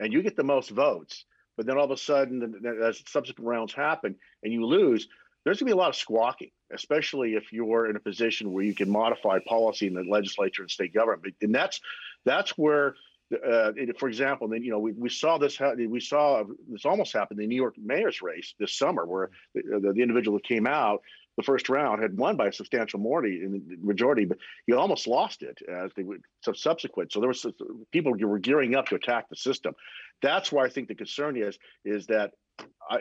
and 0.00 0.12
you 0.12 0.22
get 0.22 0.36
the 0.36 0.44
most 0.44 0.70
votes, 0.70 1.24
but 1.56 1.66
then 1.66 1.78
all 1.78 1.84
of 1.84 1.90
a 1.90 1.96
sudden, 1.96 2.54
as 2.82 3.02
subsequent 3.06 3.48
rounds 3.48 3.72
happen 3.72 4.16
and 4.42 4.52
you 4.52 4.64
lose, 4.66 5.08
there's 5.44 5.60
going 5.60 5.70
to 5.70 5.74
be 5.74 5.78
a 5.78 5.80
lot 5.80 5.90
of 5.90 5.96
squawking, 5.96 6.50
especially 6.74 7.34
if 7.34 7.52
you're 7.52 7.88
in 7.88 7.96
a 7.96 8.00
position 8.00 8.52
where 8.52 8.64
you 8.64 8.74
can 8.74 8.90
modify 8.90 9.38
policy 9.46 9.86
in 9.86 9.94
the 9.94 10.02
legislature 10.02 10.62
and 10.62 10.70
state 10.70 10.92
government. 10.92 11.36
And 11.40 11.54
that's 11.54 11.80
that's 12.24 12.50
where, 12.58 12.96
uh, 13.32 13.72
for 13.98 14.08
example, 14.08 14.48
then 14.48 14.64
you 14.64 14.72
know 14.72 14.80
we, 14.80 14.92
we 14.92 15.08
saw 15.08 15.38
this 15.38 15.60
we 15.60 16.00
saw 16.00 16.42
this 16.68 16.84
almost 16.84 17.12
happen 17.12 17.36
in 17.38 17.42
the 17.42 17.46
New 17.46 17.56
York 17.56 17.76
mayor's 17.78 18.20
race 18.22 18.54
this 18.58 18.76
summer, 18.76 19.06
where 19.06 19.30
the, 19.54 19.62
the, 19.80 19.92
the 19.92 20.02
individual 20.02 20.38
that 20.38 20.44
came 20.44 20.66
out 20.66 21.02
the 21.36 21.42
first 21.42 21.68
round 21.68 22.02
had 22.02 22.16
won 22.16 22.36
by 22.36 22.46
a 22.46 22.52
substantial 22.52 22.98
majority, 22.98 24.24
but 24.24 24.38
he 24.66 24.72
almost 24.72 25.06
lost 25.06 25.42
it 25.42 25.58
as 25.68 25.90
they 25.94 26.02
were 26.02 26.16
subsequent. 26.54 27.12
So 27.12 27.20
there 27.20 27.28
was 27.28 27.44
people 27.92 28.12
were 28.18 28.38
gearing 28.38 28.74
up 28.74 28.86
to 28.88 28.94
attack 28.94 29.28
the 29.28 29.36
system. 29.36 29.74
That's 30.22 30.50
where 30.50 30.64
I 30.64 30.70
think 30.70 30.88
the 30.88 30.94
concern 30.94 31.36
is 31.36 31.58
is 31.84 32.06
that 32.06 32.32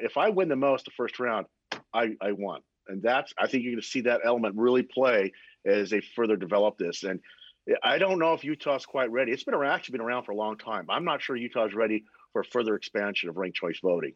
if 0.02 0.18
I 0.18 0.30
win 0.30 0.50
the 0.50 0.56
most 0.56 0.86
the 0.86 0.92
first 0.98 1.20
round, 1.20 1.46
I, 1.94 2.16
I 2.22 2.34
won, 2.34 2.62
and 2.88 3.02
that's 3.02 3.34
I 3.38 3.48
think 3.48 3.64
you're 3.64 3.74
going 3.74 3.82
to 3.82 3.88
see 3.88 4.02
that 4.02 4.22
element 4.26 4.56
really 4.58 4.84
play 4.84 5.32
as 5.66 5.90
they 5.90 6.02
further 6.16 6.36
develop 6.36 6.78
this. 6.78 7.04
And 7.04 7.22
I 7.84 7.98
don't 7.98 8.20
know 8.20 8.34
if 8.34 8.44
Utah's 8.44 8.86
quite 8.86 9.12
ready. 9.12 9.32
It's 9.32 9.44
been 9.44 9.56
around, 9.56 9.74
actually 9.74 9.94
been 9.94 10.06
around 10.06 10.26
for 10.26 10.34
a 10.34 10.36
long 10.36 10.58
time. 10.58 10.86
I'm 10.90 11.06
not 11.06 11.22
sure 11.22 11.36
Utah's 11.36 11.74
ready 11.74 12.04
for 12.34 12.44
further 12.44 12.76
expansion 12.76 13.30
of 13.30 13.38
ranked 13.38 13.58
choice 13.58 13.80
voting. 13.82 14.14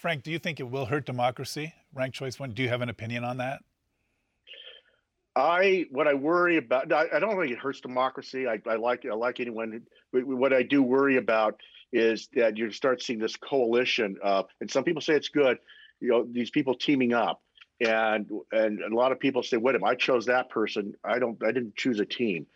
Frank, 0.00 0.22
do 0.22 0.30
you 0.30 0.38
think 0.38 0.60
it 0.60 0.70
will 0.70 0.86
hurt 0.86 1.04
democracy, 1.04 1.74
ranked 1.92 2.16
choice 2.16 2.40
one? 2.40 2.52
Do 2.52 2.62
you 2.62 2.70
have 2.70 2.80
an 2.80 2.88
opinion 2.88 3.22
on 3.22 3.36
that? 3.36 3.60
I 5.36 5.84
what 5.90 6.08
I 6.08 6.14
worry 6.14 6.56
about. 6.56 6.90
I, 6.90 7.04
I 7.12 7.18
don't 7.18 7.38
think 7.38 7.52
it 7.52 7.58
hurts 7.58 7.82
democracy. 7.82 8.48
I, 8.48 8.62
I 8.66 8.76
like 8.76 9.04
I 9.04 9.14
like 9.14 9.40
anyone. 9.40 9.82
what 10.12 10.54
I 10.54 10.62
do 10.62 10.82
worry 10.82 11.18
about 11.18 11.60
is 11.92 12.30
that 12.34 12.56
you 12.56 12.70
start 12.70 13.02
seeing 13.02 13.18
this 13.18 13.36
coalition 13.36 14.16
and 14.22 14.70
some 14.70 14.84
people 14.84 15.02
say 15.02 15.12
it's 15.12 15.28
good. 15.28 15.58
You 16.00 16.08
know, 16.08 16.26
these 16.30 16.48
people 16.48 16.74
teaming 16.74 17.12
up, 17.12 17.42
and 17.80 18.26
and 18.52 18.80
a 18.80 18.96
lot 18.96 19.12
of 19.12 19.20
people 19.20 19.42
say, 19.42 19.58
"Wait 19.58 19.74
a 19.74 19.78
minute, 19.78 19.90
I 19.90 19.94
chose 19.96 20.24
that 20.26 20.48
person. 20.48 20.94
I 21.04 21.18
don't. 21.18 21.36
I 21.44 21.52
didn't 21.52 21.76
choose 21.76 22.00
a 22.00 22.06
team." 22.06 22.46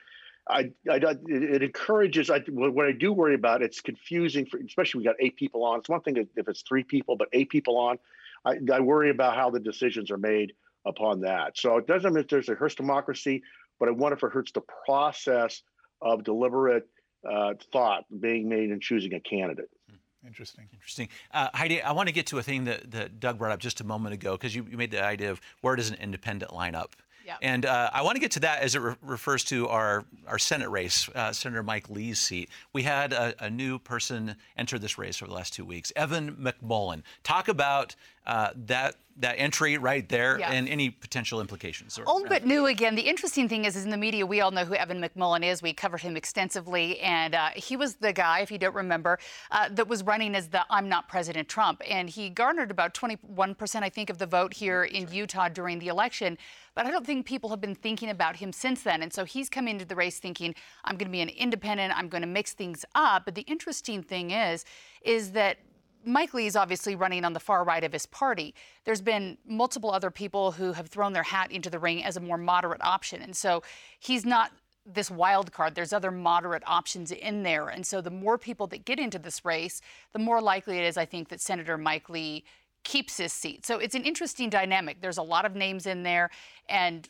I, 0.48 0.70
I 0.90 1.00
it 1.26 1.62
encourages. 1.62 2.30
I 2.30 2.40
what 2.48 2.86
I 2.86 2.92
do 2.92 3.12
worry 3.12 3.34
about 3.34 3.62
it's 3.62 3.80
confusing 3.80 4.44
for 4.46 4.58
especially 4.58 4.98
we 4.98 5.04
got 5.04 5.16
eight 5.18 5.36
people 5.36 5.64
on. 5.64 5.78
It's 5.78 5.88
one 5.88 6.00
thing 6.00 6.16
if 6.16 6.48
it's 6.48 6.62
three 6.62 6.84
people, 6.84 7.16
but 7.16 7.28
eight 7.32 7.48
people 7.48 7.78
on. 7.78 7.98
I, 8.44 8.58
I 8.72 8.80
worry 8.80 9.10
about 9.10 9.36
how 9.36 9.50
the 9.50 9.60
decisions 9.60 10.10
are 10.10 10.18
made 10.18 10.52
upon 10.84 11.22
that. 11.22 11.56
So 11.56 11.78
it 11.78 11.86
doesn't 11.86 12.12
mean 12.12 12.26
there's 12.28 12.48
a 12.50 12.54
hurts 12.54 12.74
democracy, 12.74 13.42
but 13.80 13.88
I 13.88 13.92
wonder 13.92 14.16
if 14.16 14.22
it 14.22 14.32
hurts 14.32 14.52
the 14.52 14.62
process 14.86 15.62
of 16.02 16.24
deliberate 16.24 16.86
uh, 17.28 17.54
thought 17.72 18.04
being 18.20 18.48
made 18.48 18.70
in 18.70 18.80
choosing 18.80 19.14
a 19.14 19.20
candidate. 19.20 19.70
Hmm, 19.88 20.26
interesting. 20.26 20.68
Interesting. 20.74 21.08
Uh, 21.32 21.48
Heidi, 21.54 21.80
I 21.80 21.92
want 21.92 22.08
to 22.08 22.14
get 22.14 22.26
to 22.26 22.38
a 22.38 22.42
thing 22.42 22.64
that, 22.64 22.90
that 22.90 23.18
Doug 23.18 23.38
brought 23.38 23.52
up 23.52 23.60
just 23.60 23.80
a 23.80 23.84
moment 23.84 24.12
ago 24.12 24.32
because 24.32 24.54
you, 24.54 24.66
you 24.70 24.76
made 24.76 24.90
the 24.90 25.02
idea 25.02 25.30
of 25.30 25.40
where 25.62 25.74
does 25.74 25.88
an 25.88 25.96
independent 25.96 26.52
line 26.52 26.74
up? 26.74 26.96
Yeah. 27.24 27.36
And 27.40 27.64
uh, 27.64 27.90
I 27.92 28.02
want 28.02 28.16
to 28.16 28.20
get 28.20 28.32
to 28.32 28.40
that 28.40 28.60
as 28.60 28.74
it 28.74 28.80
re- 28.80 28.94
refers 29.02 29.44
to 29.44 29.68
our, 29.68 30.04
our 30.26 30.38
Senate 30.38 30.68
race, 30.68 31.08
uh, 31.14 31.32
Senator 31.32 31.62
Mike 31.62 31.88
Lee's 31.88 32.20
seat. 32.20 32.50
We 32.72 32.82
had 32.82 33.12
a, 33.12 33.34
a, 33.42 33.50
new 33.50 33.78
person 33.78 34.36
enter 34.56 34.78
this 34.78 34.98
race 34.98 35.22
over 35.22 35.30
the 35.30 35.34
last 35.34 35.54
two 35.54 35.64
weeks, 35.64 35.92
Evan 35.96 36.36
McMullin. 36.36 37.02
Talk 37.22 37.48
about 37.48 37.96
uh, 38.26 38.50
that 38.66 38.96
that 39.18 39.34
entry 39.38 39.78
right 39.78 40.08
there 40.08 40.38
yeah. 40.38 40.50
and 40.50 40.68
any 40.68 40.90
potential 40.90 41.40
implications. 41.40 41.98
Or, 41.98 42.08
Old 42.08 42.28
but 42.28 42.44
new 42.44 42.66
again. 42.66 42.94
The 42.94 43.02
interesting 43.02 43.48
thing 43.48 43.64
is, 43.64 43.76
is 43.76 43.84
in 43.84 43.90
the 43.90 43.96
media, 43.96 44.26
we 44.26 44.40
all 44.40 44.50
know 44.50 44.64
who 44.64 44.74
Evan 44.74 45.00
McMullin 45.00 45.44
is. 45.44 45.62
We 45.62 45.72
covered 45.72 46.00
him 46.00 46.16
extensively, 46.16 46.98
and 47.00 47.34
uh, 47.34 47.50
he 47.54 47.76
was 47.76 47.96
the 47.96 48.12
guy, 48.12 48.40
if 48.40 48.50
you 48.50 48.58
don't 48.58 48.74
remember, 48.74 49.18
uh, 49.50 49.68
that 49.70 49.88
was 49.88 50.02
running 50.02 50.34
as 50.34 50.48
the 50.48 50.64
"I'm 50.70 50.88
not 50.88 51.08
President 51.08 51.48
Trump," 51.48 51.80
and 51.88 52.10
he 52.10 52.28
garnered 52.28 52.70
about 52.70 52.94
21 52.94 53.54
percent, 53.54 53.84
I 53.84 53.88
think, 53.88 54.10
of 54.10 54.18
the 54.18 54.26
vote 54.26 54.54
here 54.54 54.84
in 54.84 55.08
Utah 55.12 55.48
during 55.48 55.78
the 55.78 55.88
election. 55.88 56.36
But 56.74 56.86
I 56.86 56.90
don't 56.90 57.06
think 57.06 57.24
people 57.24 57.50
have 57.50 57.60
been 57.60 57.74
thinking 57.74 58.10
about 58.10 58.36
him 58.36 58.52
since 58.52 58.82
then. 58.82 59.02
And 59.02 59.12
so 59.12 59.24
he's 59.24 59.48
come 59.48 59.68
into 59.68 59.84
the 59.84 59.94
race 59.94 60.18
thinking, 60.18 60.54
I'm 60.84 60.96
going 60.96 61.06
to 61.06 61.12
be 61.12 61.20
an 61.20 61.28
independent, 61.28 61.96
I'm 61.96 62.08
going 62.08 62.22
to 62.22 62.28
mix 62.28 62.52
things 62.52 62.84
up. 62.94 63.24
But 63.24 63.36
the 63.36 63.42
interesting 63.42 64.02
thing 64.02 64.32
is, 64.32 64.64
is 65.02 65.32
that 65.32 65.58
Mike 66.06 66.34
Lee 66.34 66.46
is 66.46 66.56
obviously 66.56 66.94
running 66.94 67.24
on 67.24 67.32
the 67.32 67.40
far 67.40 67.64
right 67.64 67.84
of 67.84 67.92
his 67.92 68.06
party. 68.06 68.54
There's 68.84 69.00
been 69.00 69.38
multiple 69.46 69.90
other 69.90 70.10
people 70.10 70.52
who 70.52 70.72
have 70.72 70.88
thrown 70.88 71.12
their 71.12 71.22
hat 71.22 71.50
into 71.50 71.70
the 71.70 71.78
ring 71.78 72.04
as 72.04 72.16
a 72.16 72.20
more 72.20 72.38
moderate 72.38 72.82
option. 72.82 73.22
And 73.22 73.36
so 73.36 73.62
he's 73.98 74.24
not 74.24 74.52
this 74.86 75.10
wild 75.10 75.52
card. 75.52 75.74
There's 75.74 75.92
other 75.92 76.10
moderate 76.10 76.62
options 76.66 77.10
in 77.10 77.42
there. 77.42 77.68
And 77.68 77.86
so 77.86 78.00
the 78.00 78.10
more 78.10 78.36
people 78.36 78.66
that 78.68 78.84
get 78.84 78.98
into 78.98 79.18
this 79.18 79.44
race, 79.44 79.80
the 80.12 80.18
more 80.18 80.40
likely 80.40 80.78
it 80.78 80.84
is, 80.84 80.96
I 80.96 81.06
think, 81.06 81.28
that 81.30 81.40
Senator 81.40 81.78
Mike 81.78 82.10
Lee 82.10 82.44
keeps 82.82 83.16
his 83.16 83.32
seat. 83.32 83.64
So 83.64 83.78
it's 83.78 83.94
an 83.94 84.04
interesting 84.04 84.50
dynamic. 84.50 85.00
There's 85.00 85.16
a 85.16 85.22
lot 85.22 85.46
of 85.46 85.56
names 85.56 85.86
in 85.86 86.02
there. 86.02 86.30
And 86.68 87.08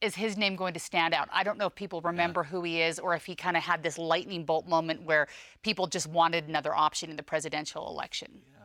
is 0.00 0.14
his 0.14 0.36
name 0.36 0.56
going 0.56 0.74
to 0.74 0.80
stand 0.80 1.14
out? 1.14 1.28
I 1.32 1.42
don't 1.42 1.58
know 1.58 1.66
if 1.66 1.74
people 1.74 2.00
remember 2.00 2.42
yeah. 2.42 2.48
who 2.48 2.62
he 2.62 2.80
is 2.80 2.98
or 2.98 3.14
if 3.14 3.26
he 3.26 3.34
kind 3.34 3.56
of 3.56 3.62
had 3.62 3.82
this 3.82 3.98
lightning 3.98 4.44
bolt 4.44 4.66
moment 4.66 5.02
where 5.02 5.28
people 5.62 5.86
just 5.86 6.08
wanted 6.08 6.48
another 6.48 6.74
option 6.74 7.10
in 7.10 7.16
the 7.16 7.22
presidential 7.22 7.88
election. 7.88 8.40
Yeah. 8.52 8.58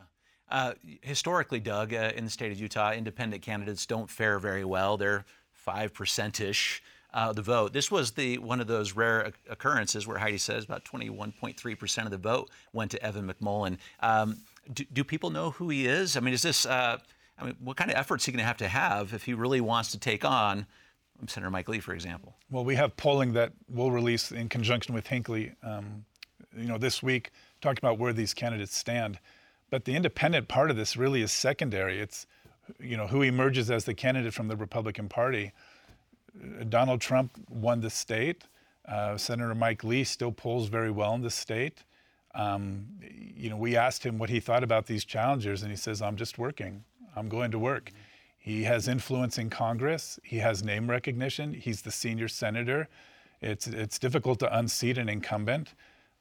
Uh, 0.48 0.74
historically, 1.02 1.60
Doug, 1.60 1.92
uh, 1.92 2.12
in 2.14 2.24
the 2.24 2.30
state 2.30 2.52
of 2.52 2.58
Utah, 2.58 2.92
independent 2.92 3.42
candidates 3.42 3.84
don't 3.84 4.08
fare 4.08 4.38
very 4.38 4.64
well. 4.64 4.96
They're 4.96 5.24
five 5.52 5.92
percent 5.92 6.40
ish 6.40 6.82
uh, 7.12 7.32
the 7.32 7.42
vote. 7.42 7.72
This 7.72 7.90
was 7.90 8.12
the 8.12 8.38
one 8.38 8.60
of 8.60 8.66
those 8.66 8.92
rare 8.92 9.32
occurrences 9.48 10.06
where 10.06 10.18
Heidi 10.18 10.38
says 10.38 10.64
about 10.64 10.84
21.3 10.84 11.78
percent 11.78 12.06
of 12.06 12.12
the 12.12 12.18
vote 12.18 12.50
went 12.72 12.92
to 12.92 13.02
Evan 13.02 13.28
McMullin. 13.28 13.78
Um, 14.00 14.38
do, 14.72 14.84
do, 14.92 15.04
people 15.04 15.30
know 15.30 15.50
who 15.50 15.68
he 15.68 15.86
is? 15.86 16.16
I 16.16 16.20
mean, 16.20 16.34
is 16.34 16.42
this? 16.42 16.64
Uh, 16.64 16.98
I 17.38 17.44
mean, 17.44 17.56
what 17.60 17.76
kind 17.76 17.90
of 17.90 17.96
efforts 17.96 18.24
he 18.24 18.32
going 18.32 18.38
to 18.38 18.46
have 18.46 18.56
to 18.58 18.68
have 18.68 19.12
if 19.12 19.24
he 19.24 19.34
really 19.34 19.60
wants 19.60 19.90
to 19.90 19.98
take 19.98 20.24
on? 20.24 20.66
Senator 21.26 21.50
Mike 21.50 21.68
Lee, 21.68 21.80
for 21.80 21.94
example? 21.94 22.34
Well, 22.50 22.64
we 22.64 22.74
have 22.76 22.96
polling 22.96 23.32
that 23.32 23.52
we'll 23.68 23.90
release 23.90 24.32
in 24.32 24.48
conjunction 24.48 24.94
with 24.94 25.06
Hinckley, 25.06 25.52
um, 25.62 26.04
you 26.56 26.66
know, 26.66 26.78
this 26.78 27.02
week, 27.02 27.30
talking 27.60 27.78
about 27.78 27.98
where 27.98 28.12
these 28.12 28.34
candidates 28.34 28.76
stand. 28.76 29.18
But 29.70 29.84
the 29.84 29.94
independent 29.96 30.48
part 30.48 30.70
of 30.70 30.76
this 30.76 30.96
really 30.96 31.22
is 31.22 31.32
secondary. 31.32 32.00
It's, 32.00 32.26
you 32.78 32.96
know, 32.96 33.06
who 33.06 33.22
emerges 33.22 33.70
as 33.70 33.84
the 33.84 33.94
candidate 33.94 34.34
from 34.34 34.48
the 34.48 34.56
Republican 34.56 35.08
Party. 35.08 35.52
Donald 36.68 37.00
Trump 37.00 37.32
won 37.48 37.80
the 37.80 37.90
state. 37.90 38.44
Uh, 38.86 39.16
Senator 39.16 39.54
Mike 39.54 39.82
Lee 39.82 40.04
still 40.04 40.32
polls 40.32 40.68
very 40.68 40.90
well 40.90 41.14
in 41.14 41.22
the 41.22 41.30
state. 41.30 41.82
Um, 42.34 42.86
you 43.00 43.48
know, 43.50 43.56
we 43.56 43.76
asked 43.76 44.04
him 44.04 44.18
what 44.18 44.28
he 44.30 44.40
thought 44.40 44.62
about 44.62 44.86
these 44.86 45.04
challengers, 45.04 45.62
and 45.62 45.70
he 45.70 45.76
says, 45.76 46.02
"I'm 46.02 46.16
just 46.16 46.38
working. 46.38 46.84
I'm 47.16 47.28
going 47.28 47.50
to 47.50 47.58
work." 47.58 47.90
He 48.46 48.62
has 48.62 48.86
influence 48.86 49.38
in 49.38 49.50
Congress. 49.50 50.20
He 50.22 50.36
has 50.36 50.62
name 50.62 50.88
recognition. 50.88 51.52
He's 51.52 51.82
the 51.82 51.90
senior 51.90 52.28
senator. 52.28 52.88
It's 53.42 53.66
it's 53.66 53.98
difficult 53.98 54.38
to 54.38 54.56
unseat 54.56 54.98
an 54.98 55.08
incumbent. 55.08 55.74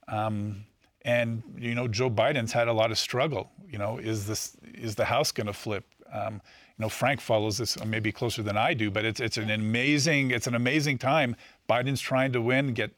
Um, 0.07 0.65
and 1.03 1.43
you 1.55 1.75
know, 1.75 1.88
Joe 1.88 2.09
Biden's 2.09 2.51
had 2.51 2.67
a 2.67 2.73
lot 2.73 2.89
of 2.89 2.97
struggle. 2.97 3.51
You 3.69 3.77
know, 3.77 3.99
is 3.99 4.25
this 4.25 4.57
is 4.73 4.95
the 4.95 5.05
House 5.05 5.31
going 5.31 5.45
to 5.45 5.53
flip? 5.53 5.85
Um, 6.11 6.41
you 6.79 6.79
know, 6.79 6.89
Frank 6.89 7.21
follows 7.21 7.59
this 7.59 7.77
maybe 7.85 8.11
closer 8.11 8.41
than 8.41 8.57
I 8.57 8.73
do, 8.73 8.89
but 8.89 9.05
it's 9.05 9.19
it's 9.19 9.38
an 9.38 9.51
amazing 9.51 10.31
it's 10.31 10.47
an 10.47 10.55
amazing 10.55 10.97
time. 10.97 11.35
Biden's 11.69 12.01
trying 12.01 12.31
to 12.31 12.41
win, 12.41 12.73
get 12.73 12.89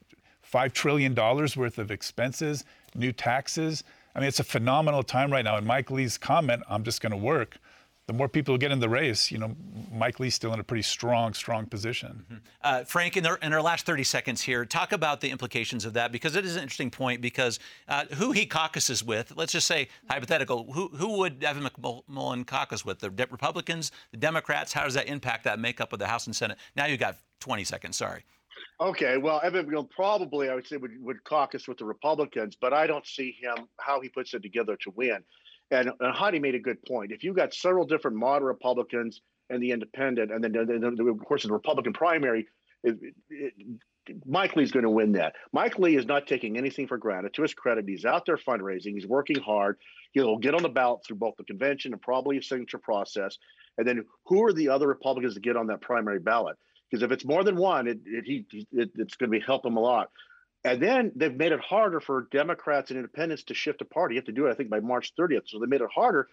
five 0.41 0.71
trillion 0.71 1.13
dollars 1.13 1.57
worth 1.57 1.79
of 1.79 1.91
expenses, 1.91 2.63
new 2.95 3.11
taxes. 3.11 3.83
I 4.15 4.19
mean, 4.21 4.29
it's 4.29 4.39
a 4.39 4.45
phenomenal 4.45 5.03
time 5.03 5.33
right 5.33 5.43
now. 5.43 5.57
And 5.57 5.67
Mike 5.67 5.91
Lee's 5.91 6.17
comment, 6.17 6.63
"I'm 6.69 6.85
just 6.85 7.01
going 7.01 7.11
to 7.11 7.17
work," 7.17 7.57
the 8.07 8.13
more 8.13 8.29
people 8.29 8.53
who 8.53 8.57
get 8.57 8.71
in 8.71 8.79
the 8.79 8.87
race, 8.87 9.31
you 9.31 9.37
know, 9.37 9.53
Mike 9.91 10.19
Lee's 10.19 10.33
still 10.33 10.53
in 10.53 10.61
a 10.61 10.63
pretty 10.63 10.81
strong, 10.81 11.33
strong 11.33 11.65
position. 11.65 12.23
Mm-hmm. 12.23 12.35
Uh, 12.63 12.83
Frank, 12.85 13.17
in 13.17 13.25
our, 13.25 13.35
in 13.37 13.51
our 13.51 13.61
last 13.61 13.85
30 13.85 14.05
seconds 14.05 14.41
here, 14.41 14.65
talk 14.65 14.93
about 14.93 15.19
the 15.19 15.29
implications 15.29 15.83
of 15.83 15.91
that 15.93 16.13
because 16.13 16.37
it 16.37 16.45
is 16.45 16.55
an 16.55 16.63
interesting 16.63 16.89
point. 16.89 17.21
Because 17.21 17.59
uh, 17.89 18.05
who 18.15 18.31
he 18.31 18.45
caucuses 18.45 19.03
with, 19.03 19.33
let's 19.35 19.51
just 19.51 19.67
say 19.67 19.89
hypothetical, 20.09 20.71
who 20.71 20.87
who 20.89 21.17
would 21.17 21.43
Evan 21.43 21.63
McMullin 21.63 22.47
caucus 22.47 22.85
with? 22.85 22.99
The 22.99 23.09
Republicans, 23.09 23.91
the 24.11 24.17
Democrats? 24.17 24.71
How 24.71 24.85
does 24.85 24.93
that 24.93 25.07
impact 25.07 25.43
that 25.43 25.59
makeup 25.59 25.91
of 25.91 25.99
the 25.99 26.07
House 26.07 26.27
and 26.27 26.35
Senate? 26.35 26.57
Now 26.77 26.85
you've 26.85 27.01
got 27.01 27.17
20 27.41 27.65
seconds. 27.65 27.97
Sorry. 27.97 28.23
Okay, 28.79 29.17
well, 29.17 29.41
Evan 29.43 29.65
McMullin 29.65 29.89
probably, 29.89 30.49
I 30.49 30.55
would 30.55 30.65
say, 30.65 30.77
would, 30.77 30.91
would 31.03 31.23
caucus 31.23 31.67
with 31.67 31.77
the 31.77 31.85
Republicans, 31.85 32.55
but 32.59 32.73
I 32.73 32.87
don't 32.87 33.05
see 33.05 33.35
him 33.41 33.67
how 33.79 33.99
he 33.99 34.07
puts 34.07 34.33
it 34.33 34.43
together 34.43 34.77
to 34.77 34.91
win. 34.91 35.23
And, 35.71 35.91
and 35.99 36.15
Heidi 36.15 36.39
made 36.39 36.55
a 36.55 36.59
good 36.59 36.83
point. 36.85 37.11
If 37.11 37.23
you've 37.23 37.35
got 37.35 37.53
several 37.53 37.85
different 37.85 38.17
moderate 38.17 38.47
Republicans 38.47 39.21
and 39.49 39.61
the 39.61 39.71
independent, 39.71 40.31
and 40.31 40.43
then, 40.43 40.99
of 40.99 41.25
course, 41.25 41.43
the 41.43 41.51
Republican 41.51 41.93
primary, 41.93 42.47
it, 42.83 42.97
it, 43.29 43.53
Mike 44.25 44.55
Lee's 44.55 44.71
going 44.71 44.83
to 44.83 44.89
win 44.89 45.11
that. 45.13 45.33
Mike 45.51 45.77
Lee 45.79 45.97
is 45.97 46.05
not 46.05 46.27
taking 46.27 46.57
anything 46.57 46.87
for 46.87 46.97
granted. 46.97 47.33
To 47.33 47.41
his 47.41 47.53
credit, 47.53 47.85
he's 47.87 48.05
out 48.05 48.25
there 48.25 48.37
fundraising. 48.37 48.93
He's 48.93 49.07
working 49.07 49.39
hard. 49.41 49.77
He'll 50.13 50.37
get 50.37 50.55
on 50.55 50.63
the 50.63 50.69
ballot 50.69 51.01
through 51.05 51.17
both 51.17 51.35
the 51.37 51.43
convention 51.43 51.91
and 51.91 52.01
probably 52.01 52.37
a 52.37 52.41
signature 52.41 52.77
process. 52.77 53.37
And 53.77 53.85
then 53.85 54.05
who 54.25 54.45
are 54.45 54.53
the 54.53 54.69
other 54.69 54.87
Republicans 54.87 55.33
to 55.33 55.41
get 55.41 55.57
on 55.57 55.67
that 55.67 55.81
primary 55.81 56.19
ballot? 56.19 56.55
Because 56.89 57.03
if 57.03 57.11
it's 57.11 57.25
more 57.25 57.43
than 57.43 57.57
one, 57.57 57.87
it, 57.87 57.99
it, 58.05 58.23
he, 58.25 58.45
it, 58.71 58.91
it's 58.95 59.15
going 59.15 59.29
to 59.29 59.37
be 59.37 59.43
help 59.45 59.65
him 59.65 59.75
a 59.75 59.81
lot. 59.81 60.09
And 60.67 60.81
then 60.81 61.11
they've 61.15 61.33
made 61.33 61.53
it 61.53 61.61
harder 61.61 62.01
for 62.01 62.27
Democrats 62.29 62.91
and 62.91 62.97
independents 62.97 63.43
to 63.43 63.53
shift 63.53 63.81
a 63.81 63.85
party. 63.85 64.15
You 64.15 64.19
have 64.19 64.25
to 64.25 64.33
do 64.33 64.47
it, 64.47 64.51
I 64.51 64.53
think, 64.53 64.69
by 64.69 64.81
March 64.81 65.13
30th. 65.17 65.43
So 65.45 65.59
they 65.59 65.65
made 65.65 65.79
it 65.79 65.89
harder, 65.93 66.27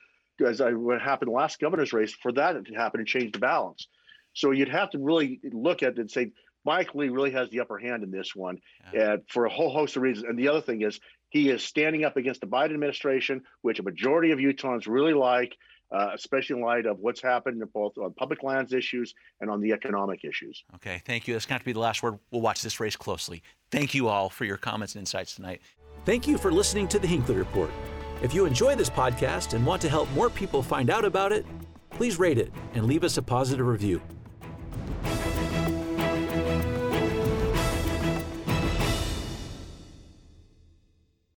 as 0.44 0.60
I, 0.60 0.72
what 0.72 1.00
happened 1.00 1.30
last 1.30 1.60
governor's 1.60 1.92
race, 1.92 2.12
for 2.12 2.32
that 2.32 2.64
to 2.64 2.74
happen 2.74 3.00
and 3.00 3.08
change 3.08 3.32
the 3.32 3.38
balance. 3.38 3.86
So 4.32 4.50
you'd 4.50 4.68
have 4.68 4.90
to 4.90 4.98
really 4.98 5.40
look 5.52 5.84
at 5.84 5.92
it 5.92 5.98
and 5.98 6.10
say, 6.10 6.32
Mike 6.64 6.94
Lee 6.94 7.10
really 7.10 7.30
has 7.30 7.48
the 7.50 7.60
upper 7.60 7.78
hand 7.78 8.02
in 8.02 8.10
this 8.10 8.34
one 8.34 8.58
yeah. 8.92 9.12
and 9.12 9.22
for 9.28 9.44
a 9.44 9.50
whole 9.50 9.70
host 9.70 9.96
of 9.96 10.02
reasons. 10.02 10.26
And 10.28 10.38
the 10.38 10.48
other 10.48 10.62
thing 10.62 10.82
is, 10.82 10.98
he 11.28 11.50
is 11.50 11.62
standing 11.62 12.04
up 12.04 12.16
against 12.16 12.40
the 12.40 12.46
Biden 12.46 12.74
administration, 12.74 13.42
which 13.62 13.78
a 13.78 13.82
majority 13.82 14.30
of 14.32 14.38
Utahns 14.38 14.86
really 14.86 15.14
like 15.14 15.56
uh, 15.92 16.10
especially 16.14 16.56
in 16.56 16.62
light 16.62 16.86
of 16.86 16.98
what's 17.00 17.22
happened 17.22 17.62
both 17.72 17.96
on 17.98 18.12
public 18.14 18.42
lands 18.42 18.72
issues 18.72 19.14
and 19.40 19.50
on 19.50 19.60
the 19.60 19.72
economic 19.72 20.24
issues. 20.24 20.64
Okay, 20.76 21.02
thank 21.04 21.28
you. 21.28 21.34
That's 21.34 21.46
going 21.46 21.58
to 21.58 21.64
be 21.64 21.72
the 21.72 21.80
last 21.80 22.02
word. 22.02 22.18
We'll 22.30 22.40
watch 22.40 22.62
this 22.62 22.80
race 22.80 22.96
closely. 22.96 23.42
Thank 23.70 23.94
you 23.94 24.08
all 24.08 24.28
for 24.28 24.44
your 24.44 24.56
comments 24.56 24.94
and 24.94 25.00
insights 25.00 25.34
tonight. 25.34 25.60
Thank 26.04 26.26
you 26.26 26.36
for 26.36 26.52
listening 26.52 26.88
to 26.88 26.98
the 26.98 27.06
Hinckley 27.06 27.36
Report. 27.36 27.70
If 28.22 28.34
you 28.34 28.46
enjoy 28.46 28.74
this 28.74 28.90
podcast 28.90 29.54
and 29.54 29.66
want 29.66 29.82
to 29.82 29.88
help 29.88 30.10
more 30.12 30.30
people 30.30 30.62
find 30.62 30.90
out 30.90 31.04
about 31.04 31.32
it, 31.32 31.46
please 31.90 32.18
rate 32.18 32.38
it 32.38 32.52
and 32.74 32.86
leave 32.86 33.04
us 33.04 33.16
a 33.16 33.22
positive 33.22 33.66
review. 33.66 34.00